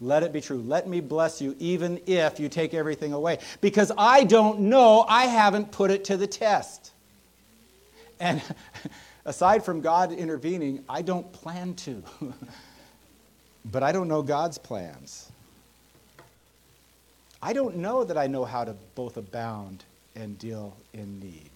Let 0.00 0.22
it 0.22 0.32
be 0.32 0.40
true. 0.40 0.62
Let 0.62 0.88
me 0.88 1.00
bless 1.00 1.40
you, 1.40 1.54
even 1.58 2.00
if 2.06 2.40
you 2.40 2.48
take 2.48 2.74
everything 2.74 3.12
away. 3.12 3.38
Because 3.60 3.92
I 3.96 4.24
don't 4.24 4.60
know, 4.60 5.04
I 5.06 5.26
haven't 5.26 5.70
put 5.70 5.90
it 5.90 6.04
to 6.06 6.16
the 6.16 6.26
test. 6.26 6.92
And 8.20 8.42
aside 9.24 9.64
from 9.64 9.80
God 9.80 10.12
intervening, 10.12 10.84
I 10.88 11.02
don't 11.02 11.30
plan 11.32 11.74
to. 11.76 12.04
but 13.64 13.82
I 13.82 13.90
don't 13.90 14.06
know 14.06 14.22
God's 14.22 14.58
plans. 14.58 15.32
I 17.42 17.54
don't 17.54 17.76
know 17.76 18.04
that 18.04 18.18
I 18.18 18.26
know 18.26 18.44
how 18.44 18.64
to 18.64 18.76
both 18.94 19.16
abound 19.16 19.84
and 20.14 20.38
deal 20.38 20.76
in 20.92 21.18
need. 21.18 21.50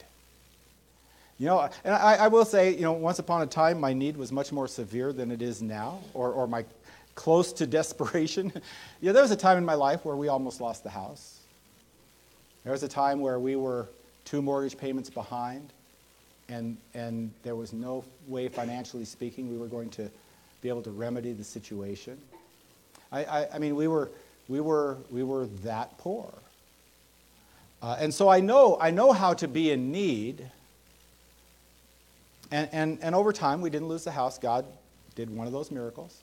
You 1.39 1.47
know, 1.47 1.69
and 1.85 1.95
I, 1.95 2.15
I, 2.15 2.29
will 2.29 2.45
say, 2.45 2.75
you 2.75 2.83
know, 2.83 2.93
once 2.93 3.19
upon 3.19 3.43
a 3.43 3.47
time, 3.47 3.81
my 3.81 3.93
need 3.93 4.17
was 4.17 4.31
much 4.33 4.53
more 4.53 4.69
severe 4.69 5.13
than 5.13 5.31
it 5.31 5.43
is 5.43 5.61
now, 5.61 5.99
or, 6.15 6.31
or 6.31 6.47
my 6.47 6.65
close 7.17 7.53
to 7.55 7.67
desperation. 7.67 8.53
yeah, 9.01 9.13
there 9.13 9.23
was 9.23 9.33
a 9.33 9.37
time 9.37 9.59
in 9.59 9.65
my 9.65 9.75
life 9.75 10.05
where 10.05 10.17
we 10.17 10.29
almost 10.29 10.61
lost 10.61 10.85
the 10.85 10.91
house. 10.91 11.41
There 12.63 12.73
was 12.73 12.83
a 12.83 12.89
time 12.89 13.21
where 13.21 13.39
we 13.39 13.57
were 13.57 13.89
two 14.25 14.41
mortgage 14.41 14.79
payments 14.79 15.11
behind 15.11 15.71
and, 16.49 16.77
and 16.95 17.33
there 17.43 17.57
was 17.57 17.73
no 17.73 18.05
way, 18.29 18.49
financially 18.49 19.05
speaking, 19.05 19.51
we 19.51 19.59
were 19.59 19.67
going 19.67 19.91
to 19.91 20.11
be 20.61 20.69
able 20.69 20.83
to 20.83 20.91
remedy 20.91 21.33
the 21.33 21.45
situation. 21.45 22.19
I, 23.13 23.25
I, 23.25 23.49
I 23.55 23.59
mean, 23.59 23.77
we 23.77 23.89
were, 23.89 24.11
we, 24.49 24.61
were, 24.61 24.99
we 25.11 25.23
were 25.23 25.47
that 25.63 25.97
poor. 25.99 26.33
Uh, 27.83 27.97
and 27.99 28.13
so 28.13 28.29
I 28.29 28.41
know, 28.41 28.79
I 28.81 28.91
know 28.91 29.13
how 29.13 29.35
to 29.35 29.49
be 29.49 29.71
in 29.71 29.93
need. 29.93 30.51
And, 32.51 32.69
and, 32.73 32.99
and 33.03 33.15
over 33.15 33.33
time, 33.33 33.61
we 33.61 33.71
didn't 33.71 33.89
lose 33.89 34.05
the 34.05 34.13
house. 34.13 34.39
God 34.39 34.65
did 35.15 35.35
one 35.35 35.47
of 35.47 35.53
those 35.53 35.71
miracles, 35.71 36.23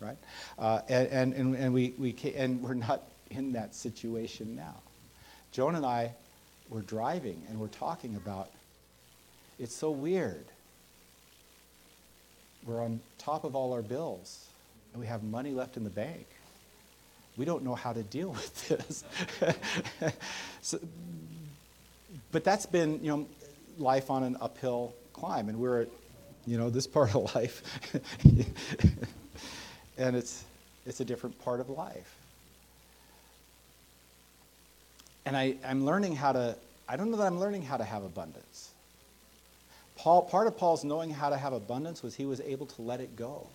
right? 0.00 0.16
Uh, 0.58 0.80
and, 0.88 1.32
and, 1.32 1.54
and, 1.54 1.72
we, 1.72 1.94
we 1.98 2.14
and 2.36 2.62
we're 2.62 2.74
not 2.74 3.02
in 3.30 3.52
that 3.52 3.74
situation 3.74 4.56
now. 4.56 4.74
Joan 5.52 5.74
and 5.74 5.86
I 5.86 6.12
were 6.68 6.82
driving 6.82 7.40
and 7.48 7.58
we're 7.58 7.68
talking 7.68 8.16
about 8.16 8.50
it's 9.58 9.74
so 9.74 9.90
weird. 9.90 10.44
We're 12.66 12.82
on 12.82 13.00
top 13.18 13.44
of 13.44 13.54
all 13.54 13.72
our 13.72 13.82
bills, 13.82 14.46
and 14.92 15.00
we 15.00 15.06
have 15.06 15.22
money 15.22 15.52
left 15.52 15.76
in 15.76 15.84
the 15.84 15.90
bank. 15.90 16.26
We 17.36 17.44
don't 17.44 17.62
know 17.62 17.74
how 17.74 17.92
to 17.92 18.02
deal 18.02 18.30
with 18.32 18.68
this. 18.68 19.04
so, 20.62 20.78
but 22.32 22.44
that's 22.44 22.66
been, 22.66 23.00
you 23.02 23.10
know, 23.10 23.26
life 23.78 24.10
on 24.10 24.24
an 24.24 24.36
uphill 24.40 24.94
climb, 25.12 25.48
and 25.48 25.58
we're 25.58 25.82
at, 25.82 25.88
you 26.46 26.58
know, 26.58 26.70
this 26.70 26.86
part 26.86 27.14
of 27.14 27.34
life, 27.34 27.62
and 29.98 30.16
it's 30.16 30.44
it's 30.86 31.00
a 31.00 31.04
different 31.04 31.38
part 31.44 31.60
of 31.60 31.68
life. 31.68 32.14
And 35.24 35.36
I, 35.36 35.56
I'm 35.66 35.84
learning 35.84 36.14
how 36.14 36.32
to. 36.32 36.56
I 36.88 36.96
don't 36.96 37.10
know 37.10 37.16
that 37.16 37.26
I'm 37.26 37.40
learning 37.40 37.62
how 37.62 37.76
to 37.76 37.84
have 37.84 38.04
abundance. 38.04 38.70
Paul, 39.96 40.22
part 40.22 40.46
of 40.46 40.56
Paul's 40.56 40.84
knowing 40.84 41.10
how 41.10 41.30
to 41.30 41.36
have 41.36 41.52
abundance 41.52 42.02
was 42.02 42.14
he 42.14 42.26
was 42.26 42.40
able 42.40 42.66
to 42.66 42.82
let 42.82 43.00
it 43.00 43.16
go 43.16 43.46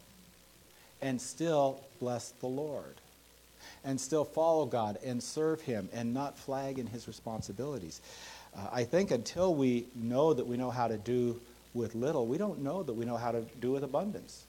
and 1.02 1.20
still 1.22 1.80
bless 2.00 2.30
the 2.40 2.48
Lord 2.48 2.96
and 3.84 4.00
still 4.00 4.26
follow 4.26 4.66
God 4.66 4.98
and 5.04 5.22
serve 5.22 5.62
Him 5.62 5.90
and 5.94 6.14
not 6.14 6.38
flag 6.38 6.80
in 6.80 6.88
His 6.88 7.08
responsibilities. 7.08 8.02
Uh, 8.56 8.68
I 8.72 8.84
think 8.84 9.12
until 9.12 9.56
we 9.56 9.86
know 9.96 10.34
that 10.34 10.46
we 10.46 10.58
know 10.58 10.72
how 10.72 10.88
to 10.88 10.98
do 10.98 11.40
with 11.74 11.96
little, 11.96 12.28
we 12.28 12.38
don't 12.38 12.62
know 12.62 12.84
that 12.84 12.94
we 12.94 13.06
know 13.06 13.18
how 13.18 13.32
to 13.32 13.42
do 13.60 13.72
with 13.72 13.84
abundance. 13.84 14.44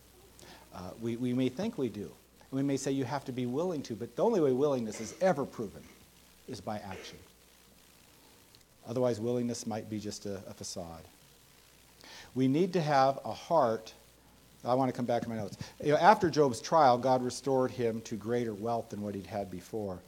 Uh, 0.75 0.91
we, 1.01 1.17
we 1.17 1.33
may 1.33 1.49
think 1.49 1.79
we 1.79 1.89
do. 1.89 2.11
We 2.51 2.63
may 2.63 2.77
say 2.77 2.91
you 2.91 3.05
have 3.05 3.25
to 3.27 3.33
be 3.33 3.47
willing 3.47 3.83
to, 3.85 3.95
but 3.95 4.15
the 4.17 4.25
only 4.25 4.41
way 4.41 4.53
willingness 4.53 5.01
is 5.01 5.15
ever 5.21 5.45
proven 5.45 5.83
is 6.49 6.61
by 6.61 6.79
action. 6.79 7.19
Otherwise, 8.87 9.21
willingness 9.21 9.67
might 9.67 9.89
be 9.89 9.99
just 9.99 10.27
a, 10.27 10.37
a 10.49 10.55
facade. 10.55 11.05
We 12.35 12.49
need 12.49 12.73
to 12.75 12.81
have 12.81 13.19
a 13.25 13.33
heart. 13.33 13.93
I 14.65 14.75
want 14.75 14.91
to 14.91 14.97
come 14.97 15.07
back 15.07 15.23
to 15.23 15.29
my 15.29 15.37
notes. 15.37 15.57
You 15.83 15.93
know, 15.93 15.99
after 15.99 16.31
Job's 16.31 16.61
trial, 16.61 16.97
God 16.99 17.23
restored 17.23 17.71
him 17.71 18.01
to 18.03 18.17
greater 18.17 18.55
wealth 18.55 18.91
than 18.91 19.03
what 19.03 19.15
he'd 19.15 19.27
had 19.27 19.51
before. 19.51 19.99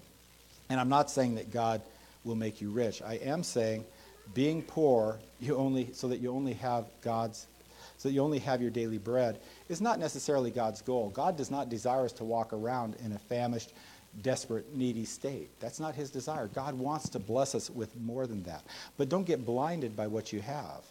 And 0.71 0.81
I'm 0.81 0.89
not 0.89 1.11
saying 1.11 1.35
that 1.35 1.53
God 1.53 1.83
will 2.25 2.37
make 2.37 2.61
you 2.61 2.71
rich. 2.71 3.03
I 3.03 3.15
am 3.15 3.43
saying 3.43 3.85
being 4.33 4.63
poor, 4.63 5.19
you 5.41 5.57
only 5.57 5.93
so 5.93 6.09
that 6.09 6.21
you 6.21 6.31
only 6.31 6.55
have 6.55 6.87
God's 7.03 7.47
so 7.99 8.09
that 8.09 8.15
you 8.15 8.23
only 8.23 8.39
have 8.39 8.61
your 8.61 8.71
daily 8.71 8.99
bread, 8.99 9.39
is 9.69 9.81
not 9.81 9.99
necessarily 9.99 10.51
God's 10.51 10.83
goal. 10.83 11.11
God 11.11 11.37
does 11.37 11.51
not 11.51 11.69
desire 11.69 12.05
us 12.05 12.13
to 12.15 12.25
walk 12.25 12.53
around 12.53 12.97
in 13.05 13.13
a 13.13 13.19
famished, 13.19 13.73
desperate, 14.23 14.75
needy 14.75 15.05
state. 15.05 15.49
That's 15.61 15.81
not 15.81 15.95
his 15.95 16.11
desire. 16.11 16.49
God 16.49 16.75
wants 16.75 17.09
to 17.11 17.19
bless 17.19 17.55
us 17.55 17.71
with 17.71 17.95
more 18.01 18.27
than 18.27 18.43
that. 18.45 18.63
But 18.97 19.09
don't 19.09 19.25
get 19.25 19.47
blinded 19.47 19.97
by 19.97 20.07
what 20.07 20.33
you 20.33 20.41
have. 20.41 20.83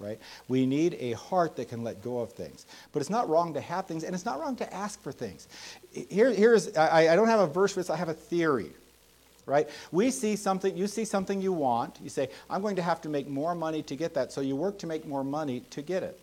Right? 0.00 0.18
We 0.46 0.64
need 0.64 0.96
a 1.00 1.12
heart 1.12 1.56
that 1.56 1.68
can 1.68 1.82
let 1.82 2.02
go 2.02 2.20
of 2.20 2.32
things. 2.32 2.66
But 2.92 3.00
it's 3.00 3.10
not 3.10 3.28
wrong 3.28 3.54
to 3.54 3.60
have 3.60 3.86
things, 3.86 4.04
and 4.04 4.14
it's 4.14 4.24
not 4.24 4.38
wrong 4.38 4.54
to 4.56 4.74
ask 4.74 5.02
for 5.02 5.10
things. 5.10 5.48
Here, 5.92 6.30
here's, 6.30 6.76
I, 6.76 7.12
I 7.12 7.16
don't 7.16 7.26
have 7.26 7.40
a 7.40 7.48
verse 7.48 7.72
for 7.72 7.80
this, 7.80 7.90
I 7.90 7.96
have 7.96 8.08
a 8.08 8.14
theory 8.14 8.70
right? 9.48 9.68
We 9.90 10.10
see 10.10 10.36
something, 10.36 10.76
you 10.76 10.86
see 10.86 11.04
something 11.04 11.40
you 11.40 11.52
want, 11.52 11.98
you 12.02 12.10
say, 12.10 12.28
I'm 12.50 12.60
going 12.60 12.76
to 12.76 12.82
have 12.82 13.00
to 13.00 13.08
make 13.08 13.28
more 13.28 13.54
money 13.54 13.82
to 13.84 13.96
get 13.96 14.14
that, 14.14 14.30
so 14.30 14.42
you 14.42 14.54
work 14.54 14.78
to 14.80 14.86
make 14.86 15.06
more 15.06 15.24
money 15.24 15.60
to 15.70 15.82
get 15.82 16.02
it, 16.02 16.20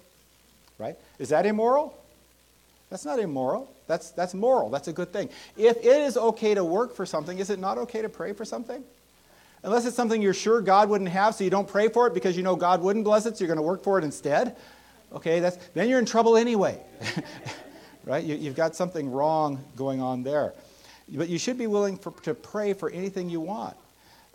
right? 0.78 0.96
Is 1.18 1.30
that 1.30 1.46
immoral? 1.46 1.98
That's 2.90 3.04
not 3.04 3.20
immoral. 3.20 3.72
That's, 3.88 4.12
that's 4.12 4.34
moral. 4.34 4.70
That's 4.70 4.88
a 4.88 4.94
good 4.94 5.12
thing. 5.12 5.30
If 5.58 5.78
it 5.78 5.86
is 5.86 6.18
okay 6.18 6.54
to 6.54 6.64
work 6.64 6.96
for 6.96 7.06
something, 7.06 7.40
is 7.40 7.50
it 7.50 7.60
not 7.60 7.78
okay 7.80 8.02
to 8.02 8.10
pray 8.10 8.34
for 8.34 8.46
something? 8.46 8.84
Unless 9.66 9.88
it's 9.88 9.96
something 9.96 10.22
you're 10.22 10.36
sure 10.36 10.62
God 10.62 10.90
wouldn't 10.90 11.10
have, 11.10 11.34
so 11.34 11.44
you 11.44 11.50
don't 11.50 11.68
pray 11.68 11.88
for 11.88 12.06
it 12.06 12.14
because 12.14 12.38
you 12.38 12.44
know 12.44 12.56
God 12.56 12.84
wouldn't 12.84 13.04
bless 13.04 13.26
it, 13.26 13.36
so 13.36 13.44
you're 13.44 13.48
going 13.48 13.58
to 13.58 13.64
work 13.64 13.84
for 13.84 13.98
it 13.98 14.04
instead. 14.04 14.56
Okay, 15.12 15.40
that's, 15.40 15.58
then 15.74 15.90
you're 15.90 15.98
in 15.98 16.06
trouble 16.06 16.38
anyway. 16.38 16.80
right? 18.06 18.24
You, 18.24 18.36
you've 18.36 18.56
got 18.56 18.76
something 18.76 19.12
wrong 19.12 19.64
going 19.76 20.04
on 20.04 20.22
there. 20.22 20.54
But 21.10 21.30
you 21.30 21.40
should 21.40 21.58
be 21.58 21.66
willing 21.66 21.98
for, 21.98 22.12
to 22.22 22.36
pray 22.36 22.74
for 22.74 22.92
anything 22.92 23.28
you 23.28 23.40
want. 23.40 23.76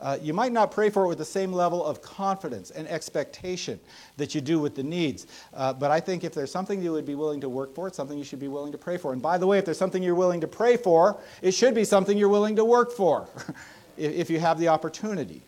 Uh, 0.01 0.19
you 0.21 0.35
might 0.35 0.51
not 0.51 0.73
pray 0.73 0.91
for 0.91 1.05
it 1.05 1.09
with 1.09 1.19
the 1.19 1.25
same 1.25 1.53
level 1.53 1.85
of 1.85 2.03
confidence 2.03 2.73
and 2.73 2.89
expectation 2.89 3.79
that 4.17 4.35
you 4.35 4.41
do 4.41 4.59
with 4.59 4.75
the 4.75 4.83
needs. 4.83 5.29
Uh, 5.55 5.73
but 5.73 5.93
I 5.93 6.01
think 6.01 6.25
if 6.25 6.35
there's 6.35 6.51
something 6.51 6.83
you 6.83 6.91
would 6.91 7.07
be 7.07 7.15
willing 7.15 7.41
to 7.43 7.49
work 7.49 7.73
for, 7.73 7.87
it's 7.87 7.97
something 7.97 8.19
you 8.19 8.25
should 8.25 8.41
be 8.41 8.49
willing 8.49 8.73
to 8.73 8.79
pray 8.79 8.97
for. 8.97 9.13
And 9.13 9.23
by 9.23 9.39
the 9.39 9.47
way, 9.47 9.59
if 9.59 9.65
there's 9.65 9.79
something 9.79 10.03
you're 10.03 10.17
willing 10.17 10.41
to 10.41 10.49
pray 10.49 10.77
for, 10.77 11.21
it 11.41 11.53
should 11.53 11.75
be 11.75 11.85
something 11.85 12.19
you're 12.19 12.31
willing 12.31 12.57
to 12.57 12.65
work 12.65 12.91
for 12.91 13.29
if, 14.01 14.31
you 14.31 14.41
have 14.41 14.59
the 14.59 14.69
opportunity. 14.69 15.43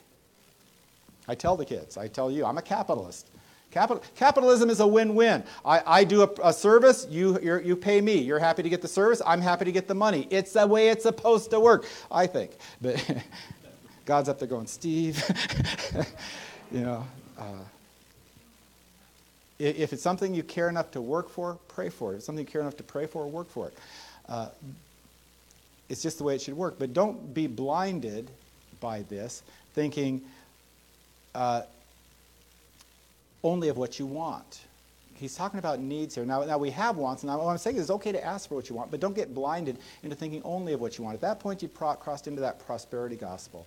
I 1.28 1.34
tell 1.34 1.56
the 1.56 1.64
kids, 1.64 1.96
I 1.96 2.08
tell 2.08 2.30
you, 2.30 2.44
I'm 2.44 2.58
a 2.58 2.62
capitalist. 2.62 3.28
Capital, 3.70 4.02
capitalism 4.16 4.68
is 4.68 4.80
a 4.80 4.86
win-win. 4.86 5.44
I, 5.64 5.82
I 5.86 6.04
do 6.04 6.22
a, 6.22 6.30
a 6.44 6.52
service, 6.52 7.06
you, 7.08 7.40
you 7.40 7.74
pay 7.74 8.00
me. 8.00 8.18
You're 8.18 8.38
happy 8.38 8.62
to 8.62 8.68
get 8.68 8.82
the 8.82 8.88
service, 8.88 9.22
I'm 9.24 9.40
happy 9.40 9.64
to 9.64 9.72
get 9.72 9.88
the 9.88 9.94
money. 9.94 10.26
It's 10.30 10.52
the 10.52 10.66
way 10.66 10.88
it's 10.88 11.04
supposed 11.04 11.50
to 11.50 11.60
work, 11.60 11.86
I 12.10 12.26
think. 12.26 12.52
But 12.82 13.22
God's 14.04 14.28
up 14.28 14.38
there 14.38 14.48
going, 14.48 14.66
Steve, 14.66 15.22
you 16.72 16.80
know. 16.80 17.06
Uh, 17.38 17.44
if 19.58 19.92
it's 19.92 20.02
something 20.02 20.34
you 20.34 20.42
care 20.42 20.68
enough 20.68 20.90
to 20.90 21.00
work 21.00 21.30
for, 21.30 21.56
pray 21.68 21.88
for 21.88 22.10
it. 22.10 22.14
If 22.14 22.18
it's 22.18 22.26
something 22.26 22.44
you 22.44 22.50
care 22.50 22.60
enough 22.60 22.76
to 22.78 22.82
pray 22.82 23.06
for, 23.06 23.26
work 23.28 23.48
for 23.48 23.68
it. 23.68 23.78
Uh, 24.28 24.48
it's 25.88 26.02
just 26.02 26.18
the 26.18 26.24
way 26.24 26.34
it 26.34 26.42
should 26.42 26.56
work. 26.56 26.76
But 26.78 26.92
don't 26.92 27.32
be 27.32 27.46
blinded 27.46 28.30
by 28.82 29.02
this, 29.08 29.42
thinking, 29.72 30.20
uh, 31.34 31.62
only 33.42 33.68
of 33.68 33.78
what 33.78 33.98
you 33.98 34.04
want. 34.04 34.60
He's 35.14 35.34
talking 35.34 35.58
about 35.58 35.80
needs 35.80 36.16
here. 36.16 36.26
Now, 36.26 36.44
now 36.44 36.58
we 36.58 36.70
have 36.70 36.96
wants, 36.96 37.22
and 37.22 37.32
what 37.32 37.46
I'm 37.46 37.56
saying 37.56 37.76
is 37.76 37.82
it's 37.82 37.90
okay 37.92 38.12
to 38.12 38.22
ask 38.22 38.48
for 38.48 38.56
what 38.56 38.68
you 38.68 38.74
want, 38.74 38.90
but 38.90 39.00
don't 39.00 39.14
get 39.14 39.34
blinded 39.34 39.78
into 40.02 40.16
thinking 40.16 40.42
only 40.44 40.72
of 40.72 40.80
what 40.80 40.98
you 40.98 41.04
want. 41.04 41.14
At 41.14 41.20
that 41.20 41.40
point, 41.40 41.62
you've 41.62 41.72
pro- 41.72 41.94
crossed 41.94 42.26
into 42.26 42.40
that 42.40 42.58
prosperity 42.66 43.16
gospel. 43.16 43.66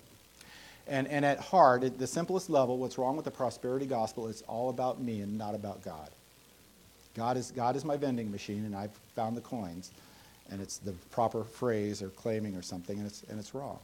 And, 0.87 1.07
and 1.07 1.25
at 1.25 1.39
heart, 1.39 1.83
at 1.83 1.97
the 1.97 2.05
simplest 2.05 2.49
level, 2.49 2.77
what's 2.77 2.97
wrong 2.97 3.15
with 3.15 3.25
the 3.25 3.31
prosperity 3.31 3.85
gospel 3.87 4.27
is 4.27 4.43
all 4.43 4.69
about 4.69 5.01
me 5.01 5.21
and 5.21 5.37
not 5.37 5.55
about 5.55 5.81
God. 5.81 6.09
God 7.15 7.37
is, 7.37 7.51
God 7.51 7.75
is 7.75 7.85
my 7.85 7.95
vending 7.95 8.29
machine, 8.29 8.65
and 8.65 8.75
I've 8.75 8.91
found 9.15 9.37
the 9.37 9.41
coins, 9.41 9.91
and 10.51 10.61
it's 10.61 10.77
the 10.77 10.91
proper 11.11 11.43
phrase 11.43 12.01
or 12.01 12.09
claiming 12.09 12.55
or 12.55 12.61
something, 12.61 12.97
and 12.97 13.07
it's, 13.07 13.23
and 13.29 13.39
it's 13.39 13.55
wrong. 13.55 13.79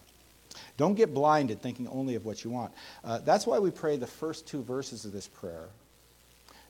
Don't 0.78 0.96
get 0.96 1.14
blinded 1.14 1.62
thinking 1.62 1.88
only 1.88 2.16
of 2.16 2.26
what 2.26 2.44
you 2.44 2.50
want. 2.50 2.72
Uh, 3.04 3.20
that's 3.20 3.46
why 3.46 3.60
we 3.60 3.72
pray 3.72 3.98
the 3.98 4.08
first 4.08 4.48
two 4.48 4.64
verses 4.64 5.06
of 5.06 5.12
this 5.12 5.28
prayer 5.28 5.68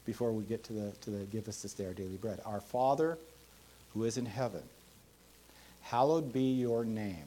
before 0.06 0.32
we 0.32 0.44
get 0.44 0.64
to 0.66 0.74
the, 0.74 0.92
to 1.02 1.10
the 1.10 1.26
give 1.26 1.48
us 1.48 1.62
this 1.62 1.74
day 1.74 1.86
our 1.86 1.94
daily 1.94 2.18
bread. 2.18 2.40
Our 2.46 2.62
Father 2.62 3.18
who 3.94 4.04
is 4.04 4.18
in 4.18 4.26
heaven, 4.26 4.64
hallowed 5.82 6.34
be 6.34 6.54
your 6.54 6.86
name 6.86 7.26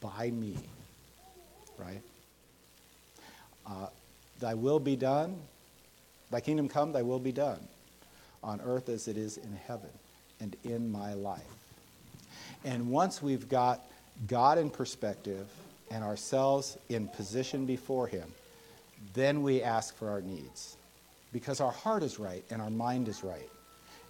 by 0.00 0.30
me. 0.30 0.56
Right? 1.76 2.02
Uh, 3.66 3.88
thy 4.40 4.54
will 4.54 4.80
be 4.80 4.96
done, 4.96 5.36
thy 6.30 6.40
kingdom 6.40 6.68
come, 6.68 6.92
thy 6.92 7.02
will 7.02 7.18
be 7.18 7.32
done 7.32 7.60
on 8.42 8.60
earth 8.64 8.88
as 8.88 9.08
it 9.08 9.16
is 9.16 9.36
in 9.36 9.58
heaven 9.66 9.90
and 10.40 10.56
in 10.64 10.90
my 10.90 11.14
life. 11.14 11.42
And 12.64 12.90
once 12.90 13.22
we've 13.22 13.48
got 13.48 13.84
God 14.26 14.58
in 14.58 14.70
perspective 14.70 15.46
and 15.90 16.02
ourselves 16.02 16.76
in 16.88 17.08
position 17.08 17.66
before 17.66 18.06
Him, 18.06 18.32
then 19.14 19.42
we 19.42 19.62
ask 19.62 19.96
for 19.96 20.10
our 20.10 20.20
needs 20.20 20.76
because 21.32 21.60
our 21.60 21.70
heart 21.70 22.02
is 22.02 22.18
right 22.18 22.44
and 22.50 22.60
our 22.60 22.70
mind 22.70 23.08
is 23.08 23.22
right. 23.22 23.48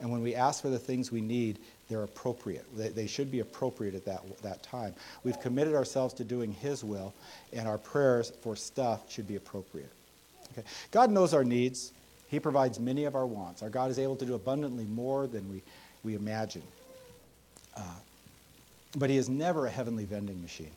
And 0.00 0.10
when 0.10 0.22
we 0.22 0.34
ask 0.34 0.62
for 0.62 0.68
the 0.68 0.78
things 0.78 1.10
we 1.10 1.20
need, 1.20 1.58
they're 1.88 2.04
appropriate. 2.04 2.64
They, 2.76 3.06
should 3.06 3.30
be 3.30 3.40
appropriate 3.40 3.94
at 3.94 4.04
that, 4.04 4.22
that 4.42 4.62
time. 4.62 4.94
We've 5.24 5.40
committed 5.40 5.74
ourselves 5.74 6.14
to 6.14 6.24
doing 6.24 6.52
His 6.52 6.84
will, 6.84 7.14
and 7.52 7.66
our 7.66 7.78
prayers 7.78 8.32
for 8.42 8.54
stuff 8.54 9.10
should 9.10 9.26
be 9.26 9.36
appropriate. 9.36 9.90
Okay? 10.52 10.66
God 10.90 11.10
knows 11.10 11.34
our 11.34 11.44
needs. 11.44 11.92
He 12.28 12.38
provides 12.38 12.78
many 12.78 13.06
of 13.06 13.16
our 13.16 13.26
wants. 13.26 13.62
Our 13.62 13.70
God 13.70 13.90
is 13.90 13.98
able 13.98 14.16
to 14.16 14.26
do 14.26 14.34
abundantly 14.34 14.84
more 14.84 15.26
than 15.26 15.50
we, 15.50 15.62
we 16.04 16.14
imagine. 16.14 16.62
Uh, 17.76 17.82
but 18.96 19.10
He 19.10 19.16
is 19.16 19.28
never 19.28 19.66
a 19.66 19.70
heavenly 19.70 20.04
vending 20.04 20.40
machine. 20.40 20.70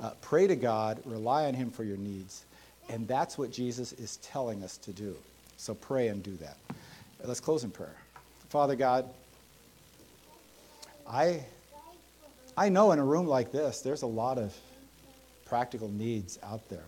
Uh, 0.00 0.10
pray 0.20 0.46
to 0.46 0.56
God, 0.56 1.00
rely 1.04 1.46
on 1.46 1.54
Him 1.54 1.70
for 1.70 1.84
your 1.84 1.96
needs, 1.96 2.44
and 2.88 3.06
that's 3.06 3.38
what 3.38 3.50
Jesus 3.50 3.92
is 3.92 4.16
telling 4.18 4.62
us 4.62 4.76
to 4.78 4.92
do. 4.92 5.16
So 5.56 5.74
pray 5.74 6.08
and 6.08 6.22
do 6.22 6.36
that. 6.36 6.56
Let's 7.24 7.40
close 7.40 7.64
in 7.64 7.70
prayer. 7.70 7.96
Father 8.50 8.76
God, 8.76 9.08
I, 11.08 11.44
I 12.56 12.68
know 12.68 12.92
in 12.92 12.98
a 12.98 13.04
room 13.04 13.26
like 13.26 13.52
this, 13.52 13.80
there's 13.80 14.02
a 14.02 14.06
lot 14.06 14.38
of 14.38 14.54
practical 15.44 15.88
needs 15.88 16.38
out 16.42 16.68
there, 16.68 16.84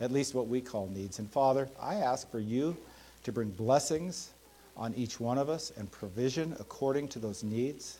at 0.00 0.12
least 0.12 0.34
what 0.34 0.48
we 0.48 0.60
call 0.60 0.88
needs. 0.88 1.18
And 1.18 1.30
Father, 1.30 1.68
I 1.80 1.96
ask 1.96 2.30
for 2.30 2.40
you 2.40 2.76
to 3.24 3.32
bring 3.32 3.50
blessings 3.50 4.30
on 4.76 4.94
each 4.94 5.18
one 5.20 5.38
of 5.38 5.48
us 5.48 5.72
and 5.76 5.90
provision 5.90 6.56
according 6.60 7.08
to 7.08 7.18
those 7.18 7.42
needs, 7.42 7.98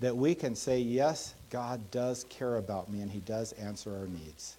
that 0.00 0.16
we 0.16 0.34
can 0.34 0.54
say, 0.54 0.78
Yes, 0.78 1.34
God 1.50 1.80
does 1.90 2.24
care 2.28 2.56
about 2.56 2.90
me 2.90 3.00
and 3.00 3.10
He 3.10 3.20
does 3.20 3.52
answer 3.52 3.96
our 3.96 4.06
needs. 4.06 4.56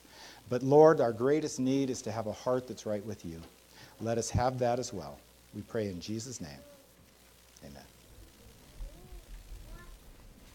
But 0.49 0.63
Lord, 0.63 0.99
our 0.99 1.13
greatest 1.13 1.59
need 1.59 1.89
is 1.89 2.01
to 2.03 2.11
have 2.11 2.27
a 2.27 2.31
heart 2.33 2.67
that's 2.67 2.85
right 2.85 3.05
with 3.05 3.25
you. 3.25 3.39
Let 4.01 4.17
us 4.17 4.29
have 4.29 4.59
that 4.59 4.79
as 4.79 4.93
well. 4.93 5.17
We 5.53 5.61
pray 5.61 5.87
in 5.87 5.99
Jesus' 5.99 6.41
name. 6.41 6.51